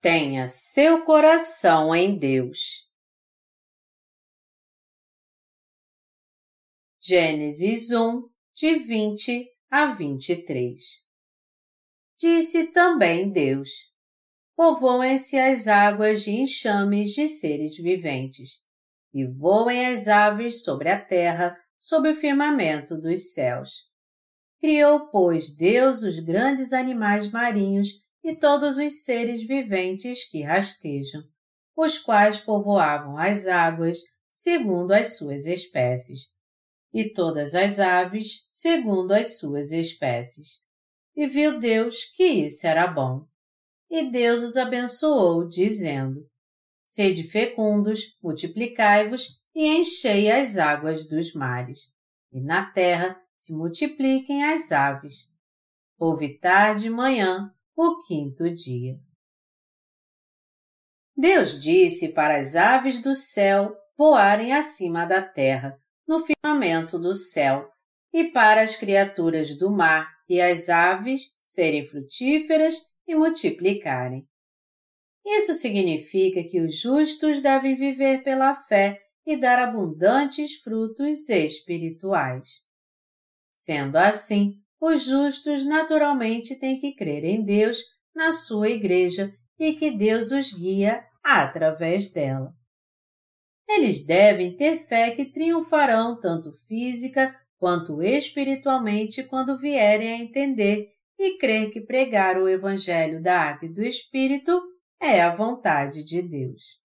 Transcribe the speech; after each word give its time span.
Tenha 0.00 0.48
seu 0.48 1.04
coração 1.04 1.94
em 1.94 2.18
Deus. 2.18 2.88
Gênesis 6.98 7.90
1, 7.90 8.26
de 8.54 8.76
20 8.76 9.46
a 9.70 9.92
23 9.92 10.80
Disse 12.18 12.68
também 12.68 13.30
Deus: 13.30 13.68
Povoem-se 14.56 15.38
as 15.38 15.68
águas 15.68 16.22
de 16.22 16.30
enxames 16.30 17.10
de 17.10 17.28
seres 17.28 17.76
viventes, 17.76 18.62
e 19.12 19.26
voem 19.26 19.84
as 19.84 20.08
aves 20.08 20.64
sobre 20.64 20.88
a 20.88 20.98
terra, 20.98 21.54
sobre 21.78 22.12
o 22.12 22.14
firmamento 22.14 22.96
dos 22.96 23.34
céus. 23.34 23.90
Criou, 24.60 25.10
pois, 25.10 25.54
Deus 25.54 26.02
os 26.02 26.18
grandes 26.20 26.72
animais 26.72 27.30
marinhos 27.30 28.08
e 28.22 28.34
todos 28.34 28.78
os 28.78 29.04
seres 29.04 29.42
viventes 29.42 30.28
que 30.28 30.42
rastejam, 30.42 31.22
os 31.76 31.98
quais 31.98 32.40
povoavam 32.40 33.16
as 33.16 33.46
águas 33.46 33.98
segundo 34.30 34.92
as 34.92 35.16
suas 35.16 35.46
espécies, 35.46 36.30
e 36.92 37.12
todas 37.12 37.54
as 37.54 37.78
aves 37.78 38.46
segundo 38.48 39.12
as 39.12 39.38
suas 39.38 39.72
espécies. 39.72 40.62
E 41.16 41.26
viu 41.26 41.58
Deus 41.58 42.04
que 42.16 42.24
isso 42.24 42.66
era 42.66 42.86
bom. 42.86 43.26
E 43.90 44.10
Deus 44.10 44.42
os 44.42 44.56
abençoou, 44.56 45.48
dizendo: 45.48 46.26
Sede 46.86 47.24
fecundos, 47.24 48.16
multiplicai-vos 48.22 49.40
e 49.54 49.66
enchei 49.66 50.30
as 50.30 50.58
águas 50.58 51.08
dos 51.08 51.34
mares, 51.34 51.92
e 52.32 52.40
na 52.40 52.70
terra 52.70 53.20
se 53.38 53.54
multipliquem 53.54 54.44
as 54.44 54.70
aves. 54.70 55.28
Houve 55.98 56.38
tarde 56.38 56.86
e 56.86 56.90
manhã, 56.90 57.52
o 57.82 58.02
quinto 58.02 58.54
dia. 58.54 59.00
Deus 61.16 61.58
disse 61.58 62.12
para 62.12 62.38
as 62.38 62.54
aves 62.54 63.00
do 63.00 63.14
céu 63.14 63.74
voarem 63.96 64.52
acima 64.52 65.06
da 65.06 65.22
terra, 65.22 65.80
no 66.06 66.20
firmamento 66.20 66.98
do 66.98 67.14
céu, 67.14 67.72
e 68.12 68.24
para 68.24 68.60
as 68.60 68.76
criaturas 68.76 69.56
do 69.56 69.70
mar 69.70 70.10
e 70.28 70.42
as 70.42 70.68
aves 70.68 71.34
serem 71.40 71.86
frutíferas 71.86 72.74
e 73.08 73.14
multiplicarem. 73.14 74.28
Isso 75.24 75.54
significa 75.54 76.44
que 76.44 76.60
os 76.60 76.78
justos 76.78 77.40
devem 77.40 77.76
viver 77.76 78.22
pela 78.22 78.52
fé 78.52 79.00
e 79.24 79.38
dar 79.38 79.58
abundantes 79.58 80.56
frutos 80.56 81.30
espirituais. 81.30 82.62
Sendo 83.54 83.96
assim, 83.96 84.62
os 84.80 85.04
justos 85.04 85.66
naturalmente 85.66 86.58
têm 86.58 86.78
que 86.78 86.94
crer 86.94 87.24
em 87.24 87.44
Deus, 87.44 87.78
na 88.14 88.32
sua 88.32 88.70
igreja 88.70 89.32
e 89.58 89.74
que 89.74 89.90
Deus 89.90 90.32
os 90.32 90.52
guia 90.52 91.04
através 91.22 92.12
dela. 92.12 92.54
Eles 93.68 94.04
devem 94.04 94.56
ter 94.56 94.76
fé 94.76 95.10
que 95.10 95.26
triunfarão 95.26 96.18
tanto 96.18 96.52
física 96.66 97.38
quanto 97.56 98.02
espiritualmente 98.02 99.22
quando 99.22 99.56
vierem 99.56 100.12
a 100.12 100.16
entender 100.16 100.88
e 101.18 101.36
crer 101.36 101.70
que 101.70 101.82
pregar 101.82 102.38
o 102.38 102.48
Evangelho 102.48 103.22
da 103.22 103.38
Água 103.38 103.68
e 103.68 103.72
do 103.72 103.82
Espírito 103.82 104.60
é 104.98 105.20
a 105.20 105.34
vontade 105.34 106.02
de 106.02 106.22
Deus. 106.22 106.80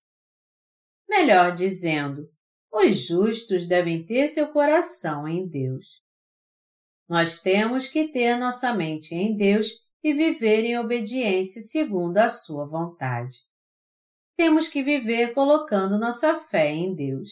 Melhor 1.10 1.54
dizendo, 1.54 2.30
os 2.72 3.08
justos 3.08 3.66
devem 3.66 4.06
ter 4.06 4.28
seu 4.28 4.50
coração 4.50 5.26
em 5.26 5.48
Deus. 5.48 6.05
Nós 7.08 7.42
temos 7.42 7.88
que 7.88 8.08
ter 8.08 8.36
nossa 8.38 8.74
mente 8.74 9.14
em 9.14 9.36
Deus 9.36 9.68
e 10.04 10.14
viver 10.14 10.64
em 10.66 10.78
obediência 10.78 11.62
segundo 11.62 12.18
a 12.18 12.28
Sua 12.28 12.66
vontade. 12.66 13.36
Temos 14.36 14.68
que 14.68 14.84
viver 14.84 15.34
colocando 15.34 16.00
nossa 16.00 16.36
fé 16.36 16.72
em 16.72 16.94
Deus. 16.94 17.32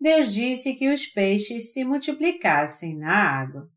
Deus 0.00 0.32
disse 0.32 0.74
que 0.74 0.92
os 0.92 1.06
peixes 1.06 1.72
se 1.72 1.84
multiplicassem 1.84 2.96
na 2.96 3.12
água. 3.12 3.70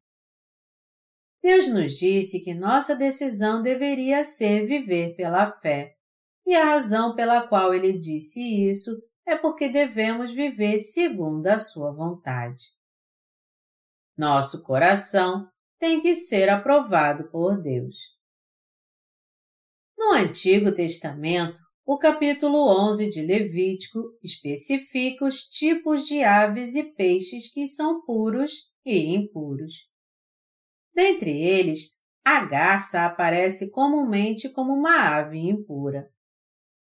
Deus 1.41 1.67
nos 1.69 1.97
disse 1.97 2.43
que 2.43 2.53
nossa 2.53 2.95
decisão 2.95 3.61
deveria 3.61 4.23
ser 4.23 4.65
viver 4.65 5.15
pela 5.15 5.51
fé, 5.51 5.95
e 6.45 6.55
a 6.55 6.65
razão 6.65 7.15
pela 7.15 7.47
qual 7.47 7.73
ele 7.73 7.97
disse 7.97 8.67
isso 8.67 8.91
é 9.25 9.35
porque 9.35 9.69
devemos 9.69 10.31
viver 10.31 10.79
segundo 10.79 11.47
a 11.47 11.57
sua 11.57 11.91
vontade. 11.91 12.78
Nosso 14.19 14.63
coração 14.63 15.47
tem 15.79 16.01
que 16.01 16.13
ser 16.13 16.49
aprovado 16.49 17.31
por 17.31 17.61
Deus. 17.61 17.95
No 19.97 20.11
Antigo 20.11 20.75
Testamento, 20.75 21.61
o 21.85 21.97
capítulo 21.97 22.67
11 22.89 23.09
de 23.09 23.21
Levítico 23.21 24.01
especifica 24.21 25.23
os 25.23 25.43
tipos 25.43 26.05
de 26.05 26.21
aves 26.21 26.75
e 26.75 26.93
peixes 26.95 27.49
que 27.49 27.65
são 27.65 28.03
puros 28.03 28.51
e 28.85 29.15
impuros. 29.15 29.87
Dentre 30.93 31.31
eles, 31.31 31.97
a 32.21 32.43
garça 32.43 33.05
aparece 33.05 33.71
comumente 33.71 34.49
como 34.49 34.73
uma 34.73 35.17
ave 35.17 35.37
impura. 35.37 36.09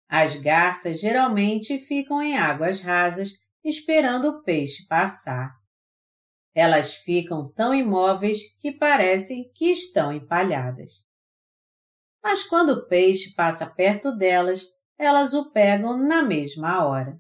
As 0.08 0.36
garças 0.36 1.00
geralmente 1.00 1.80
ficam 1.80 2.22
em 2.22 2.38
águas 2.38 2.82
rasas 2.82 3.32
esperando 3.64 4.26
o 4.26 4.44
peixe 4.44 4.86
passar. 4.86 5.63
Elas 6.56 6.96
ficam 6.96 7.52
tão 7.52 7.74
imóveis 7.74 8.56
que 8.60 8.72
parecem 8.72 9.52
que 9.54 9.72
estão 9.72 10.12
empalhadas. 10.12 11.08
Mas 12.22 12.44
quando 12.44 12.70
o 12.70 12.88
peixe 12.88 13.34
passa 13.34 13.74
perto 13.74 14.16
delas, 14.16 14.66
elas 14.98 15.34
o 15.34 15.52
pegam 15.52 15.98
na 15.98 16.22
mesma 16.22 16.86
hora. 16.86 17.20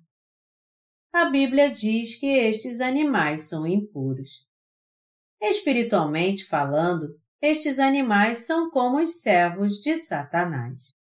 A 1.11 1.25
Bíblia 1.25 1.71
diz 1.71 2.19
que 2.19 2.27
estes 2.27 2.79
animais 2.79 3.49
são 3.49 3.67
impuros. 3.67 4.47
Espiritualmente 5.41 6.45
falando, 6.45 7.19
estes 7.41 7.77
animais 7.77 8.45
são 8.45 8.69
como 8.69 9.01
os 9.01 9.21
servos 9.21 9.81
de 9.81 9.97
Satanás. 9.97 10.93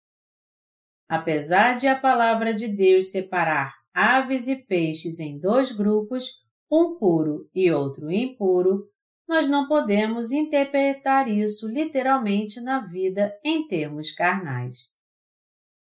Apesar 1.08 1.76
de 1.76 1.86
a 1.86 1.98
palavra 1.98 2.52
de 2.52 2.68
Deus 2.68 3.12
separar 3.12 3.72
aves 3.94 4.48
e 4.48 4.66
peixes 4.66 5.20
em 5.20 5.38
dois 5.38 5.70
grupos, 5.70 6.41
um 6.72 6.96
puro 6.96 7.50
e 7.54 7.70
outro 7.70 8.10
impuro, 8.10 8.88
nós 9.28 9.46
não 9.46 9.68
podemos 9.68 10.32
interpretar 10.32 11.28
isso 11.28 11.68
literalmente 11.68 12.62
na 12.62 12.80
vida 12.80 13.38
em 13.44 13.66
termos 13.66 14.12
carnais. 14.12 14.90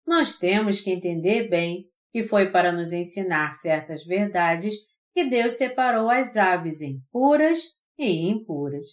Nós 0.06 0.38
temos 0.38 0.82
que 0.82 0.92
entender 0.92 1.50
bem 1.50 1.90
que 2.12 2.22
foi 2.22 2.52
para 2.52 2.74
nos 2.74 2.92
ensinar 2.92 3.54
certas 3.54 4.04
verdades 4.04 4.76
que 5.14 5.24
Deus 5.24 5.54
separou 5.54 6.10
as 6.10 6.36
aves 6.36 6.82
em 6.82 7.00
puras 7.10 7.80
e 7.98 8.28
impuras. 8.28 8.86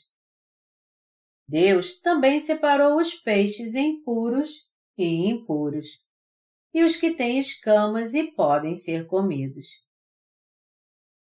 Deus 1.49 2.01
também 2.01 2.39
separou 2.39 3.01
os 3.01 3.15
peixes 3.15 3.75
em 3.75 4.01
puros 4.03 4.69
e 4.97 5.29
impuros, 5.29 5.87
e 6.73 6.85
os 6.85 6.97
que 6.97 7.15
têm 7.15 7.39
escamas 7.39 8.15
e 8.15 8.31
podem 8.33 8.75
ser 8.75 9.07
comidos. 9.07 9.67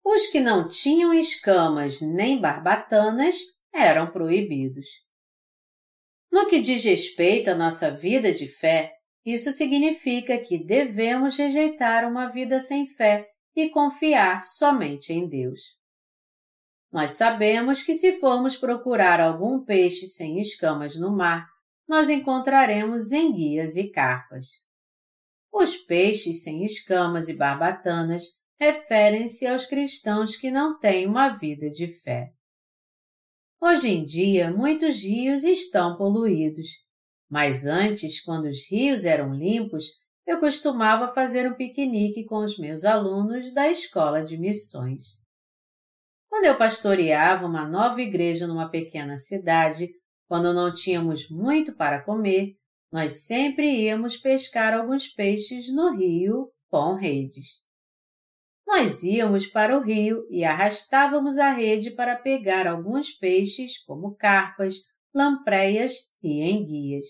Os 0.09 0.29
que 0.29 0.39
não 0.39 0.69
tinham 0.69 1.13
escamas 1.13 2.01
nem 2.01 2.41
barbatanas 2.41 3.39
eram 3.75 4.09
proibidos. 4.09 4.87
No 6.31 6.47
que 6.47 6.61
diz 6.61 6.85
respeito 6.85 7.51
à 7.51 7.57
nossa 7.57 7.91
vida 7.91 8.33
de 8.33 8.47
fé, 8.47 8.93
isso 9.25 9.51
significa 9.51 10.39
que 10.39 10.65
devemos 10.65 11.37
rejeitar 11.37 12.09
uma 12.09 12.29
vida 12.29 12.61
sem 12.61 12.87
fé 12.87 13.27
e 13.57 13.69
confiar 13.69 14.45
somente 14.45 15.13
em 15.13 15.29
Deus. 15.29 15.61
Nós 16.93 17.11
sabemos 17.11 17.83
que 17.83 17.93
se 17.93 18.21
formos 18.21 18.57
procurar 18.57 19.21
algum 19.21 19.65
peixe 19.65 20.07
sem 20.07 20.39
escamas 20.39 20.97
no 20.97 21.11
mar, 21.11 21.49
nós 21.89 22.09
encontraremos 22.09 23.11
enguias 23.11 23.75
e 23.75 23.91
carpas. 23.91 24.47
Os 25.53 25.75
peixes 25.75 26.45
sem 26.45 26.65
escamas 26.65 27.29
e 27.29 27.37
barbatanas 27.37 28.36
referem-se 28.59 29.47
aos 29.47 29.67
cristãos 29.67 30.37
que 30.37 30.51
não 30.51 30.79
têm 30.79 31.07
uma 31.07 31.29
vida 31.29 31.71
de 31.71 31.87
fé. 31.87 32.33
Hoje 33.61 33.89
em 33.91 34.05
dia, 34.05 34.51
muitos 34.51 35.03
rios 35.03 35.45
estão 35.45 35.97
poluídos, 35.97 36.69
mas 37.29 37.67
antes, 37.67 38.23
quando 38.23 38.47
os 38.47 38.69
rios 38.71 39.05
eram 39.05 39.35
limpos, 39.35 39.87
eu 40.27 40.41
costumava 40.41 41.09
fazer 41.09 41.51
um 41.51 41.55
piquenique 41.55 42.25
com 42.25 42.43
os 42.45 42.59
meus 42.59 42.85
alunos 42.85 43.53
da 43.53 43.69
escola 43.71 44.25
de 44.25 44.37
missões. 44.37 45.17
Quando 46.29 46.45
eu 46.45 46.57
pastoreava 46.59 47.47
uma 47.47 47.67
nova 47.67 48.01
igreja 48.01 48.47
numa 48.47 48.69
pequena 48.69 49.17
cidade, 49.17 49.89
quando 50.29 50.53
não 50.53 50.73
tínhamos 50.73 51.31
muito 51.31 51.75
para 51.75 52.03
comer, 52.03 52.57
nós 52.93 53.25
sempre 53.25 53.85
íamos 53.85 54.17
pescar 54.17 54.75
alguns 54.75 55.09
peixes 55.09 55.73
no 55.73 55.97
rio 55.97 56.51
com 56.69 56.95
redes. 56.95 57.66
Nós 58.67 59.05
íamos 59.05 59.47
para 59.47 59.79
o 59.79 59.83
rio 59.83 60.27
e 60.29 60.45
arrastávamos 60.45 61.39
a 61.39 61.53
rede 61.53 61.93
para 61.93 62.17
pegar 62.17 62.67
alguns 62.67 63.13
peixes, 63.13 63.79
como 63.85 64.17
carpas, 64.17 64.83
lampreias 65.15 66.13
e 66.21 66.43
enguias. 66.43 67.07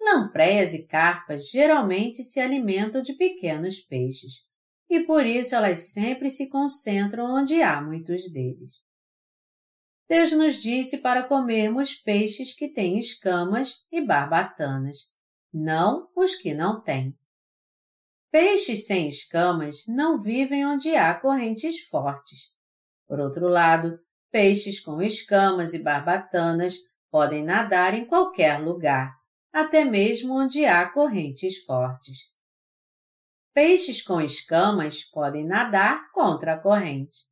Lampreias 0.00 0.72
e 0.74 0.86
carpas 0.86 1.50
geralmente 1.50 2.24
se 2.24 2.40
alimentam 2.40 3.02
de 3.02 3.12
pequenos 3.12 3.80
peixes, 3.80 4.46
e 4.90 5.00
por 5.00 5.24
isso 5.24 5.54
elas 5.54 5.92
sempre 5.92 6.28
se 6.30 6.48
concentram 6.48 7.36
onde 7.36 7.62
há 7.62 7.80
muitos 7.80 8.32
deles. 8.32 8.82
Deus 10.08 10.32
nos 10.32 10.56
disse 10.60 11.02
para 11.02 11.22
comermos 11.22 11.94
peixes 11.94 12.54
que 12.54 12.68
têm 12.68 12.98
escamas 12.98 13.86
e 13.92 14.04
barbatanas, 14.04 15.12
não 15.52 16.10
os 16.16 16.34
que 16.34 16.52
não 16.52 16.82
têm. 16.82 17.16
Peixes 18.32 18.86
sem 18.86 19.10
escamas 19.10 19.86
não 19.86 20.18
vivem 20.18 20.64
onde 20.64 20.96
há 20.96 21.12
correntes 21.12 21.80
fortes. 21.80 22.50
Por 23.06 23.20
outro 23.20 23.46
lado, 23.46 24.00
peixes 24.30 24.80
com 24.80 25.02
escamas 25.02 25.74
e 25.74 25.82
barbatanas 25.82 26.76
podem 27.10 27.44
nadar 27.44 27.92
em 27.92 28.06
qualquer 28.06 28.58
lugar, 28.58 29.14
até 29.52 29.84
mesmo 29.84 30.32
onde 30.32 30.64
há 30.64 30.88
correntes 30.88 31.62
fortes. 31.66 32.32
Peixes 33.52 34.02
com 34.02 34.18
escamas 34.18 35.04
podem 35.04 35.44
nadar 35.44 36.10
contra 36.10 36.54
a 36.54 36.58
corrente. 36.58 37.28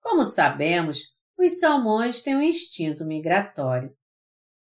Como 0.00 0.22
sabemos, 0.22 1.00
os 1.36 1.58
salmões 1.58 2.22
têm 2.22 2.36
um 2.36 2.42
instinto 2.42 3.04
migratório. 3.04 3.92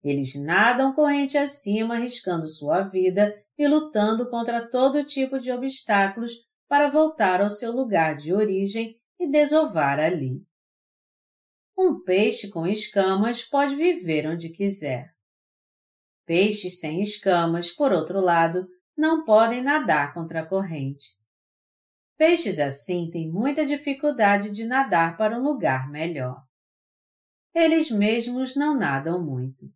Eles 0.01 0.41
nadam 0.41 0.93
corrente 0.93 1.37
acima, 1.37 1.95
arriscando 1.95 2.47
sua 2.47 2.83
vida 2.83 3.35
e 3.57 3.67
lutando 3.67 4.29
contra 4.29 4.69
todo 4.69 5.03
tipo 5.03 5.39
de 5.39 5.51
obstáculos 5.51 6.31
para 6.67 6.89
voltar 6.89 7.41
ao 7.41 7.49
seu 7.49 7.71
lugar 7.71 8.15
de 8.15 8.33
origem 8.33 8.95
e 9.19 9.29
desovar 9.29 9.99
ali. 9.99 10.45
Um 11.77 12.01
peixe 12.03 12.49
com 12.49 12.67
escamas 12.67 13.43
pode 13.43 13.75
viver 13.75 14.27
onde 14.27 14.49
quiser. 14.49 15.13
Peixes 16.25 16.79
sem 16.79 17.01
escamas, 17.01 17.71
por 17.71 17.91
outro 17.93 18.19
lado, 18.19 18.67
não 18.97 19.23
podem 19.23 19.61
nadar 19.61 20.13
contra 20.13 20.41
a 20.41 20.45
corrente. 20.45 21.05
Peixes 22.17 22.59
assim 22.59 23.09
têm 23.11 23.31
muita 23.31 23.65
dificuldade 23.65 24.51
de 24.51 24.65
nadar 24.65 25.15
para 25.15 25.37
um 25.37 25.43
lugar 25.43 25.89
melhor. 25.89 26.43
Eles 27.53 27.91
mesmos 27.91 28.55
não 28.55 28.75
nadam 28.75 29.23
muito. 29.23 29.71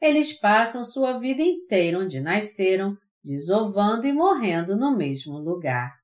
Eles 0.00 0.32
passam 0.32 0.84
sua 0.84 1.18
vida 1.18 1.42
inteira 1.42 1.98
onde 1.98 2.20
nasceram, 2.20 2.96
desovando 3.22 4.06
e 4.06 4.12
morrendo 4.12 4.76
no 4.76 4.96
mesmo 4.96 5.38
lugar. 5.38 6.00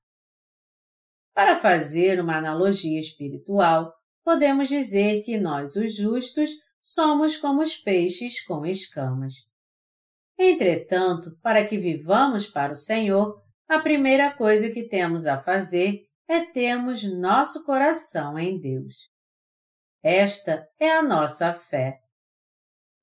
Para 1.33 1.55
fazer 1.55 2.19
uma 2.19 2.37
analogia 2.37 2.99
espiritual, 2.99 3.93
podemos 4.23 4.69
dizer 4.69 5.23
que 5.23 5.39
nós, 5.39 5.75
os 5.75 5.95
justos, 5.95 6.51
somos 6.81 7.37
como 7.37 7.61
os 7.61 7.75
peixes 7.75 8.43
com 8.45 8.65
escamas. 8.65 9.33
Entretanto, 10.37 11.37
para 11.41 11.65
que 11.65 11.77
vivamos 11.77 12.47
para 12.47 12.71
o 12.71 12.75
Senhor, 12.75 13.41
a 13.67 13.79
primeira 13.79 14.31
coisa 14.31 14.71
que 14.71 14.87
temos 14.87 15.25
a 15.25 15.37
fazer 15.37 16.07
é 16.27 16.41
termos 16.41 17.03
nosso 17.03 17.65
coração 17.65 18.37
em 18.37 18.59
Deus. 18.59 19.09
Esta 20.03 20.67
é 20.79 20.91
a 20.91 21.01
nossa 21.01 21.51
fé. 21.51 21.99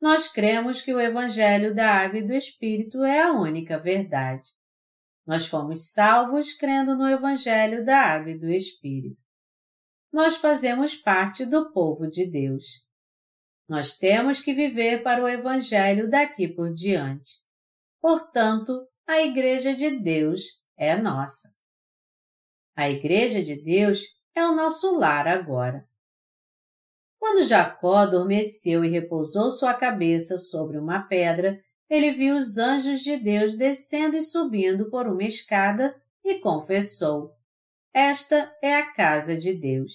Nós 0.04 0.30
cremos 0.30 0.82
que 0.82 0.92
o 0.92 1.00
Evangelho 1.00 1.74
da 1.74 1.90
Água 1.90 2.18
e 2.18 2.26
do 2.26 2.34
Espírito 2.34 3.02
é 3.02 3.22
a 3.22 3.32
única 3.32 3.78
verdade. 3.78 4.50
Nós 5.26 5.46
fomos 5.46 5.92
salvos 5.94 6.52
crendo 6.52 6.94
no 6.94 7.08
Evangelho 7.08 7.82
da 7.86 8.00
Água 8.00 8.32
e 8.32 8.38
do 8.38 8.50
Espírito. 8.50 9.18
Nós 10.12 10.36
fazemos 10.36 10.94
parte 10.94 11.46
do 11.46 11.72
povo 11.72 12.06
de 12.06 12.30
Deus. 12.30 12.86
Nós 13.66 13.96
temos 13.96 14.40
que 14.40 14.52
viver 14.52 15.02
para 15.02 15.24
o 15.24 15.26
Evangelho 15.26 16.10
daqui 16.10 16.48
por 16.48 16.74
diante. 16.74 17.40
Portanto, 17.98 18.86
a 19.06 19.22
Igreja 19.22 19.74
de 19.74 19.88
Deus 20.00 20.62
é 20.76 20.96
nossa. 20.96 21.48
A 22.76 22.90
Igreja 22.90 23.42
de 23.42 23.62
Deus 23.62 24.02
é 24.34 24.46
o 24.46 24.54
nosso 24.54 24.98
lar 24.98 25.26
agora. 25.26 25.88
Quando 27.24 27.42
Jacó 27.42 27.94
adormeceu 27.94 28.84
e 28.84 28.90
repousou 28.90 29.50
sua 29.50 29.72
cabeça 29.72 30.36
sobre 30.36 30.76
uma 30.76 31.04
pedra, 31.04 31.58
ele 31.88 32.10
viu 32.10 32.36
os 32.36 32.58
anjos 32.58 33.00
de 33.00 33.16
Deus 33.16 33.56
descendo 33.56 34.14
e 34.14 34.20
subindo 34.20 34.90
por 34.90 35.06
uma 35.06 35.24
escada 35.24 35.98
e 36.22 36.38
confessou: 36.38 37.32
Esta 37.94 38.54
é 38.62 38.76
a 38.76 38.92
casa 38.92 39.38
de 39.38 39.58
Deus. 39.58 39.94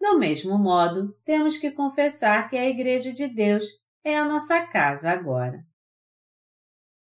Do 0.00 0.18
mesmo 0.18 0.58
modo, 0.58 1.16
temos 1.24 1.58
que 1.58 1.70
confessar 1.70 2.48
que 2.48 2.56
a 2.56 2.68
Igreja 2.68 3.12
de 3.12 3.28
Deus 3.28 3.64
é 4.02 4.18
a 4.18 4.24
nossa 4.24 4.66
casa 4.66 5.12
agora. 5.12 5.64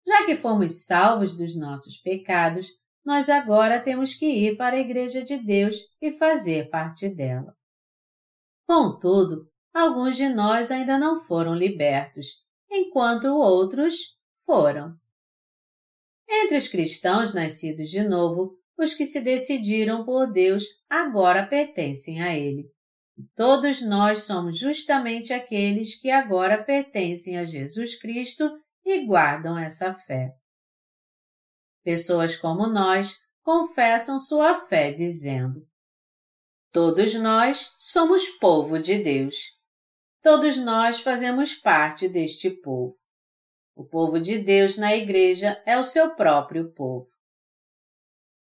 Já 0.08 0.26
que 0.26 0.36
fomos 0.36 0.88
salvos 0.88 1.38
dos 1.38 1.56
nossos 1.56 1.98
pecados, 1.98 2.66
nós 3.06 3.30
agora 3.30 3.80
temos 3.80 4.16
que 4.16 4.26
ir 4.26 4.58
para 4.58 4.76
a 4.76 4.80
Igreja 4.80 5.24
de 5.24 5.38
Deus 5.38 5.76
e 6.02 6.12
fazer 6.12 6.72
parte 6.72 7.08
dela. 7.08 7.57
Contudo, 8.68 9.50
alguns 9.74 10.18
de 10.18 10.28
nós 10.28 10.72
ainda 10.72 10.98
não 11.00 11.18
foram 11.18 11.56
libertos, 11.56 12.44
enquanto 12.70 13.28
outros 13.28 14.18
foram. 14.46 14.94
Entre 16.30 16.58
os 16.58 16.68
cristãos 16.68 17.34
nascidos 17.34 17.90
de 17.90 18.04
novo, 18.04 18.60
os 18.78 18.94
que 18.94 19.06
se 19.06 19.22
decidiram 19.22 20.06
por 20.06 20.32
Deus 20.32 20.66
agora 20.90 21.48
pertencem 21.48 22.22
a 22.22 22.36
Ele. 22.38 22.70
Todos 23.34 23.82
nós 23.82 24.24
somos 24.24 24.60
justamente 24.60 25.34
aqueles 25.34 26.00
que 26.00 26.12
agora 26.12 26.64
pertencem 26.64 27.38
a 27.38 27.46
Jesus 27.46 27.98
Cristo 28.00 28.52
e 28.86 29.06
guardam 29.06 29.58
essa 29.58 29.94
fé. 29.94 30.36
Pessoas 31.84 32.36
como 32.36 32.68
nós 32.68 33.16
confessam 33.42 34.20
sua 34.20 34.54
fé 34.68 34.92
dizendo: 34.92 35.66
Todos 36.80 37.16
nós 37.16 37.76
somos 37.80 38.28
povo 38.38 38.78
de 38.78 39.00
Deus. 39.00 39.34
Todos 40.22 40.58
nós 40.60 41.00
fazemos 41.00 41.56
parte 41.56 42.08
deste 42.08 42.52
povo. 42.52 42.96
O 43.76 43.84
povo 43.84 44.20
de 44.20 44.38
Deus 44.38 44.78
na 44.78 44.96
igreja 44.96 45.60
é 45.66 45.76
o 45.80 45.84
seu 45.84 46.14
próprio 46.14 46.72
povo. 46.74 47.10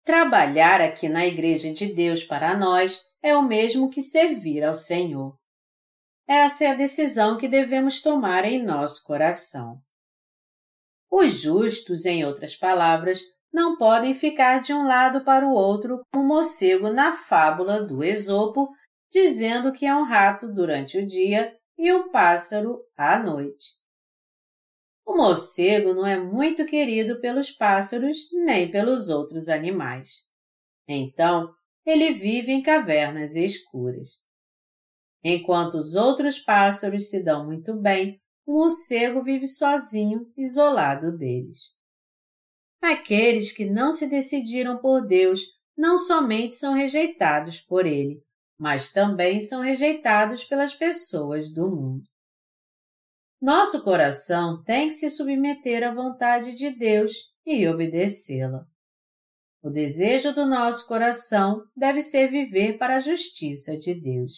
Trabalhar 0.05 0.79
aqui 0.79 1.09
na 1.09 1.27
Igreja 1.27 1.73
de 1.73 1.93
Deus 1.93 2.23
para 2.23 2.55
nós 2.55 3.01
é 3.21 3.35
o 3.35 3.41
mesmo 3.41 3.89
que 3.89 4.01
servir 4.01 4.63
ao 4.63 4.73
Senhor. 4.73 5.37
Essa 6.25 6.63
é 6.63 6.67
a 6.67 6.75
decisão 6.75 7.37
que 7.37 7.49
devemos 7.49 8.01
tomar 8.01 8.45
em 8.45 8.63
nosso 8.63 9.03
coração. 9.03 9.81
Os 11.11 11.41
justos, 11.41 12.05
em 12.05 12.23
outras 12.23 12.55
palavras, 12.55 13.19
não 13.53 13.77
podem 13.77 14.13
ficar 14.15 14.59
de 14.59 14.73
um 14.73 14.87
lado 14.87 15.23
para 15.23 15.45
o 15.45 15.51
outro 15.51 16.01
como 16.11 16.25
o 16.25 16.27
morcego 16.27 16.91
na 16.91 17.15
fábula 17.15 17.85
do 17.85 18.03
Esopo, 18.03 18.67
dizendo 19.11 19.71
que 19.71 19.85
é 19.85 19.95
um 19.95 20.03
rato 20.03 20.51
durante 20.51 20.97
o 20.97 21.05
dia 21.05 21.55
e 21.77 21.93
um 21.93 22.09
pássaro 22.09 22.81
à 22.97 23.19
noite. 23.19 23.65
O 25.05 25.15
morcego 25.15 25.93
não 25.93 26.05
é 26.05 26.19
muito 26.19 26.65
querido 26.65 27.19
pelos 27.19 27.51
pássaros 27.51 28.17
nem 28.31 28.71
pelos 28.71 29.09
outros 29.09 29.49
animais. 29.49 30.09
Então, 30.87 31.53
ele 31.85 32.11
vive 32.11 32.51
em 32.51 32.63
cavernas 32.63 33.35
escuras. 33.35 34.21
Enquanto 35.23 35.75
os 35.75 35.95
outros 35.95 36.39
pássaros 36.39 37.09
se 37.09 37.23
dão 37.23 37.45
muito 37.45 37.75
bem, 37.75 38.19
o 38.45 38.53
morcego 38.53 39.21
vive 39.23 39.47
sozinho, 39.47 40.25
isolado 40.35 41.17
deles. 41.17 41.73
Aqueles 42.83 43.55
que 43.55 43.69
não 43.69 43.93
se 43.93 44.09
decidiram 44.09 44.77
por 44.77 45.07
Deus 45.07 45.39
não 45.75 45.97
somente 45.97 46.57
são 46.57 46.73
rejeitados 46.73 47.61
por 47.61 47.85
Ele, 47.85 48.21
mas 48.59 48.91
também 48.91 49.39
são 49.39 49.61
rejeitados 49.61 50.43
pelas 50.43 50.73
pessoas 50.73 51.49
do 51.49 51.71
mundo. 51.71 52.03
Nosso 53.41 53.85
coração 53.85 54.61
tem 54.65 54.89
que 54.89 54.95
se 54.95 55.09
submeter 55.09 55.81
à 55.81 55.93
vontade 55.93 56.55
de 56.55 56.77
Deus 56.77 57.13
e 57.45 57.65
obedecê-la. 57.69 58.65
O 59.61 59.69
desejo 59.69 60.33
do 60.33 60.45
nosso 60.45 60.85
coração 60.85 61.63
deve 61.73 62.01
ser 62.01 62.29
viver 62.29 62.77
para 62.77 62.97
a 62.97 62.99
justiça 62.99 63.77
de 63.77 63.95
Deus. 63.95 64.33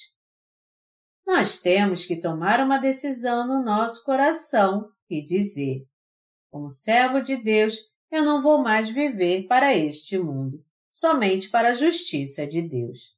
Nós 1.26 1.60
temos 1.60 2.06
que 2.06 2.22
tomar 2.22 2.64
uma 2.64 2.78
decisão 2.78 3.48
no 3.48 3.64
nosso 3.64 4.04
coração 4.04 4.88
e 5.10 5.24
dizer: 5.24 5.84
como 6.52 6.70
servo 6.70 7.22
de 7.22 7.38
Deus, 7.42 7.76
eu 8.12 8.24
não 8.24 8.42
vou 8.42 8.62
mais 8.62 8.90
viver 8.90 9.48
para 9.48 9.76
este 9.76 10.18
mundo, 10.18 10.64
somente 10.92 11.50
para 11.50 11.70
a 11.70 11.74
justiça 11.74 12.48
de 12.48 12.62
Deus. 12.62 13.16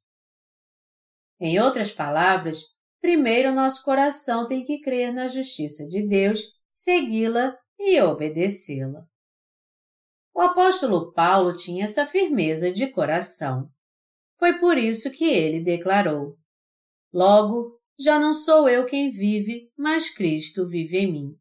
Em 1.40 1.60
outras 1.60 1.92
palavras, 1.92 2.76
primeiro 3.00 3.52
nosso 3.52 3.84
coração 3.84 4.46
tem 4.46 4.64
que 4.64 4.80
crer 4.80 5.12
na 5.12 5.28
justiça 5.28 5.88
de 5.88 6.06
Deus, 6.06 6.40
segui-la 6.68 7.56
e 7.78 8.00
obedecê-la. 8.00 9.06
O 10.34 10.40
apóstolo 10.40 11.12
Paulo 11.12 11.56
tinha 11.56 11.84
essa 11.84 12.06
firmeza 12.06 12.72
de 12.72 12.86
coração. 12.88 13.70
Foi 14.38 14.58
por 14.58 14.78
isso 14.78 15.10
que 15.10 15.24
ele 15.24 15.64
declarou: 15.64 16.36
Logo, 17.12 17.78
já 17.98 18.18
não 18.18 18.32
sou 18.32 18.68
eu 18.68 18.86
quem 18.86 19.10
vive, 19.10 19.68
mas 19.76 20.10
Cristo 20.10 20.66
vive 20.66 20.98
em 20.98 21.12
mim. 21.12 21.38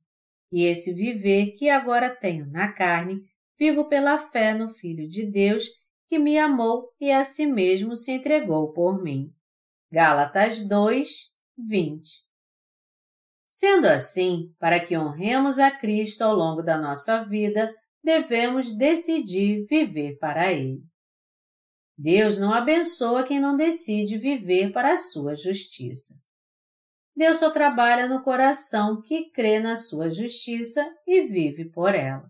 e 0.51 0.63
esse 0.63 0.94
viver 0.94 1.51
que 1.51 1.70
agora 1.70 2.16
tenho 2.16 2.50
na 2.50 2.72
carne, 2.72 3.22
vivo 3.58 3.86
pela 3.86 4.18
fé 4.18 4.54
no 4.54 4.70
Filho 4.70 5.08
de 5.08 5.26
Deus 5.26 5.66
que 6.08 6.18
me 6.18 6.38
amou 6.38 6.90
e 7.00 7.12
a 7.12 7.24
si 7.24 7.46
mesmo 7.46 7.96
se 7.96 8.12
entregou 8.12 8.72
por 8.72 9.02
mim. 9.02 9.34
Gálatas 9.92 10.66
2, 10.68 11.34
20. 11.58 12.28
Sendo 13.50 13.88
assim, 13.88 14.54
para 14.60 14.80
que 14.80 14.98
honremos 14.98 15.60
a 15.60 15.72
Cristo 15.72 16.22
ao 16.22 16.36
longo 16.36 16.62
da 16.62 16.78
nossa 16.78 17.24
vida, 17.24 17.74
devemos 18.04 18.78
decidir 18.78 19.66
viver 19.66 20.18
para 20.18 20.52
Ele. 20.54 20.82
Deus 21.98 22.38
não 22.38 22.54
abençoa 22.54 23.24
quem 23.24 23.40
não 23.40 23.56
decide 23.56 24.18
viver 24.18 24.72
para 24.72 24.94
a 24.94 24.98
sua 24.98 25.36
justiça. 25.36 26.14
Deus 27.16 27.38
só 27.38 27.50
trabalha 27.50 28.08
no 28.08 28.22
coração 28.22 29.02
que 29.02 29.32
crê 29.32 29.60
na 29.60 29.76
sua 29.76 30.12
justiça 30.12 30.88
e 31.08 31.22
vive 31.22 31.66
por 31.66 31.96
ela. 31.96 32.30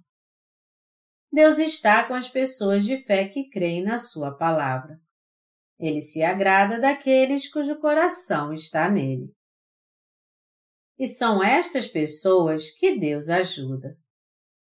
Deus 1.32 1.58
está 1.58 2.08
com 2.08 2.14
as 2.14 2.30
pessoas 2.30 2.86
de 2.86 2.98
fé 2.98 3.28
que 3.28 3.50
creem 3.50 3.84
na 3.84 3.98
Sua 3.98 4.36
palavra. 4.36 5.00
Ele 5.80 6.02
se 6.02 6.24
agrada 6.24 6.80
daqueles 6.80 7.52
cujo 7.52 7.80
coração 7.80 8.52
está 8.54 8.90
nele. 8.90 9.32
E 10.98 11.08
são 11.08 11.44
estas 11.44 11.88
pessoas 11.88 12.72
que 12.72 12.98
Deus 12.98 13.30
ajuda. 13.30 13.96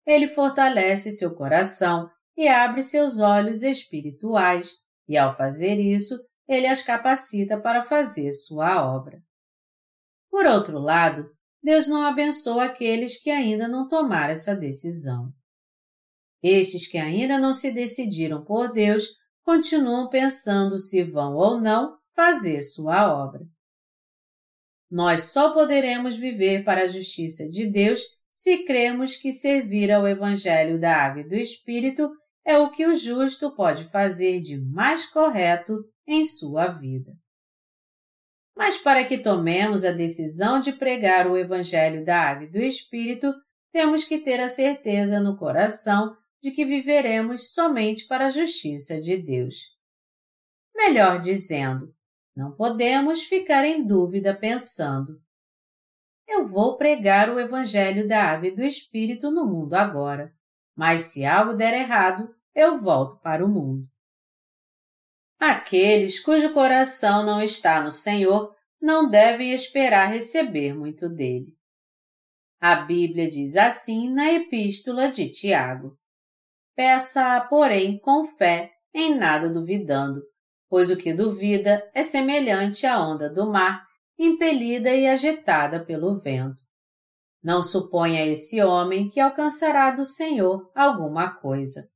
Ele 0.07 0.27
fortalece 0.27 1.13
seu 1.13 1.35
coração 1.35 2.11
e 2.37 2.49
abre 2.49 2.83
seus 2.83 3.21
olhos 3.21 3.63
espirituais, 3.63 4.73
e 5.09 5.17
ao 5.17 5.35
fazer 5.35 5.77
isso, 5.77 6.15
ele 6.47 6.67
as 6.67 6.83
capacita 6.83 7.61
para 7.61 7.83
fazer 7.83 8.33
sua 8.33 8.85
obra. 8.95 9.23
Por 10.31 10.47
outro 10.47 10.79
lado, 10.79 11.31
Deus 11.63 11.89
não 11.89 12.03
abençoa 12.03 12.65
aqueles 12.65 13.23
que 13.23 13.31
ainda 13.31 13.69
não 13.69 13.89
tomaram 13.89 14.33
essa 14.33 14.55
decisão. 14.55 15.33
Estes 16.43 16.87
que 16.87 16.99
ainda 16.99 17.39
não 17.39 17.53
se 17.53 17.71
decidiram 17.71 18.45
por 18.45 18.73
Deus 18.73 19.05
continuam 19.43 20.09
pensando 20.09 20.79
se 20.79 21.03
vão 21.03 21.35
ou 21.35 21.61
não 21.61 21.99
fazer 22.15 22.63
sua 22.63 23.13
obra. 23.13 23.41
Nós 24.91 25.25
só 25.33 25.53
poderemos 25.53 26.17
viver 26.17 26.65
para 26.65 26.83
a 26.83 26.87
justiça 26.87 27.49
de 27.49 27.71
Deus 27.71 28.01
se 28.33 28.65
cremos 28.65 29.17
que 29.17 29.33
servir 29.33 29.93
ao 29.93 30.09
Evangelho 30.09 30.81
da 30.81 30.97
Água 30.97 31.23
e 31.23 31.29
do 31.29 31.35
Espírito 31.35 32.11
é 32.45 32.59
o 32.59 32.71
que 32.71 32.87
o 32.87 32.95
justo 32.95 33.55
pode 33.55 33.85
fazer 33.85 34.41
de 34.41 34.59
mais 34.59 35.07
correto 35.07 35.85
em 36.07 36.25
sua 36.25 36.69
vida. 36.69 37.13
Mas 38.57 38.79
para 38.79 39.05
que 39.05 39.19
tomemos 39.19 39.85
a 39.85 39.93
decisão 39.93 40.59
de 40.61 40.73
pregar 40.73 41.31
o 41.31 41.37
Evangelho 41.37 42.05
da 42.05 42.21
Água 42.21 42.45
e 42.45 42.51
do 42.51 42.59
Espírito, 42.59 43.33
temos 43.73 44.05
que 44.05 44.19
ter 44.19 44.41
a 44.41 44.49
certeza 44.49 45.21
no 45.21 45.37
coração 45.37 46.17
de 46.43 46.51
que 46.51 46.65
viveremos 46.65 47.53
somente 47.53 48.07
para 48.07 48.27
a 48.27 48.31
justiça 48.31 49.01
de 49.01 49.17
Deus. 49.17 49.57
Melhor 50.75 51.21
dizendo, 51.21 51.95
não 52.35 52.53
podemos 52.53 53.23
ficar 53.23 53.65
em 53.65 53.87
dúvida 53.87 54.35
pensando: 54.35 55.21
eu 56.31 56.47
vou 56.47 56.77
pregar 56.77 57.29
o 57.29 57.41
Evangelho 57.41 58.07
da 58.07 58.23
Água 58.23 58.47
e 58.47 58.55
do 58.55 58.63
Espírito 58.63 59.33
no 59.33 59.45
mundo 59.45 59.75
agora, 59.75 60.33
mas 60.77 61.13
se 61.13 61.27
algo 61.27 61.55
der 61.55 61.75
errado, 61.75 62.33
eu 62.55 62.81
volto 62.81 63.21
para 63.21 63.45
o 63.45 63.49
mundo. 63.49 63.85
Aqueles 65.41 66.21
cujo 66.21 66.55
coração 66.55 67.25
não 67.25 67.43
está 67.43 67.83
no 67.83 67.91
Senhor 67.91 68.55
não 68.81 69.11
devem 69.11 69.53
esperar 69.53 70.07
receber 70.07 70.73
muito 70.73 71.09
dele. 71.09 71.59
A 72.61 72.77
Bíblia 72.77 73.29
diz 73.29 73.57
assim 73.57 74.09
na 74.09 74.33
Epístola 74.33 75.11
de 75.11 75.33
Tiago: 75.33 75.99
Peça, 76.81 77.39
porém, 77.43 77.99
com 77.99 78.25
fé, 78.25 78.71
em 78.95 79.15
nada 79.15 79.51
duvidando, 79.51 80.23
pois 80.67 80.91
o 80.91 80.97
que 80.97 81.13
duvida 81.13 81.87
é 81.95 82.03
semelhante 82.03 82.87
à 82.87 82.99
onda 83.07 83.29
do 83.29 83.47
mar, 83.47 83.87
impelida 84.19 84.89
e 84.89 85.07
agitada 85.07 85.85
pelo 85.85 86.17
vento. 86.17 86.63
Não 87.43 87.63
suponha 87.63 88.25
esse 88.25 88.63
homem 88.63 89.11
que 89.11 89.21
alcançará 89.21 89.91
do 89.91 90.07
Senhor 90.07 90.73
alguma 90.75 91.35
coisa. 91.35 91.87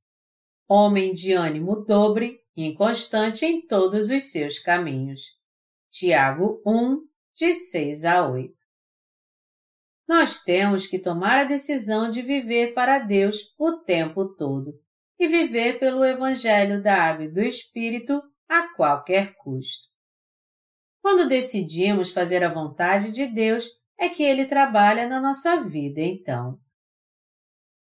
Homem 0.68 1.14
de 1.14 1.32
ânimo 1.32 1.82
dobre, 1.86 2.40
inconstante 2.54 3.46
em 3.46 3.66
todos 3.66 4.10
os 4.10 4.24
seus 4.24 4.58
caminhos. 4.58 5.22
Tiago 5.90 6.60
1, 6.66 6.98
de 7.34 7.54
6 7.54 8.04
a 8.04 8.28
8. 8.28 8.63
Nós 10.06 10.42
temos 10.42 10.86
que 10.86 10.98
tomar 10.98 11.38
a 11.38 11.44
decisão 11.44 12.10
de 12.10 12.20
viver 12.20 12.74
para 12.74 12.98
Deus 12.98 13.54
o 13.58 13.82
tempo 13.82 14.34
todo 14.34 14.78
e 15.18 15.26
viver 15.26 15.78
pelo 15.78 16.04
Evangelho 16.04 16.82
da 16.82 16.94
Água 16.94 17.24
e 17.24 17.32
do 17.32 17.40
Espírito 17.40 18.22
a 18.48 18.74
qualquer 18.74 19.34
custo. 19.36 19.88
Quando 21.00 21.28
decidimos 21.28 22.10
fazer 22.10 22.42
a 22.44 22.48
vontade 22.48 23.12
de 23.12 23.26
Deus, 23.26 23.68
é 23.98 24.08
que 24.08 24.22
Ele 24.22 24.44
trabalha 24.46 25.08
na 25.08 25.20
nossa 25.20 25.62
vida 25.62 26.00
então. 26.00 26.58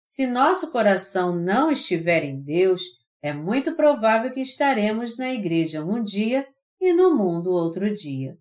Se 0.07 0.27
nosso 0.27 0.71
coração 0.71 1.35
não 1.35 1.71
estiver 1.71 2.23
em 2.23 2.41
Deus, 2.41 2.81
é 3.21 3.31
muito 3.31 3.75
provável 3.75 4.31
que 4.31 4.41
estaremos 4.41 5.17
na 5.17 5.31
igreja 5.31 5.83
um 5.83 6.03
dia 6.03 6.47
e 6.79 6.93
no 6.93 7.15
mundo 7.15 7.51
outro 7.51 7.93
dia. 7.93 8.37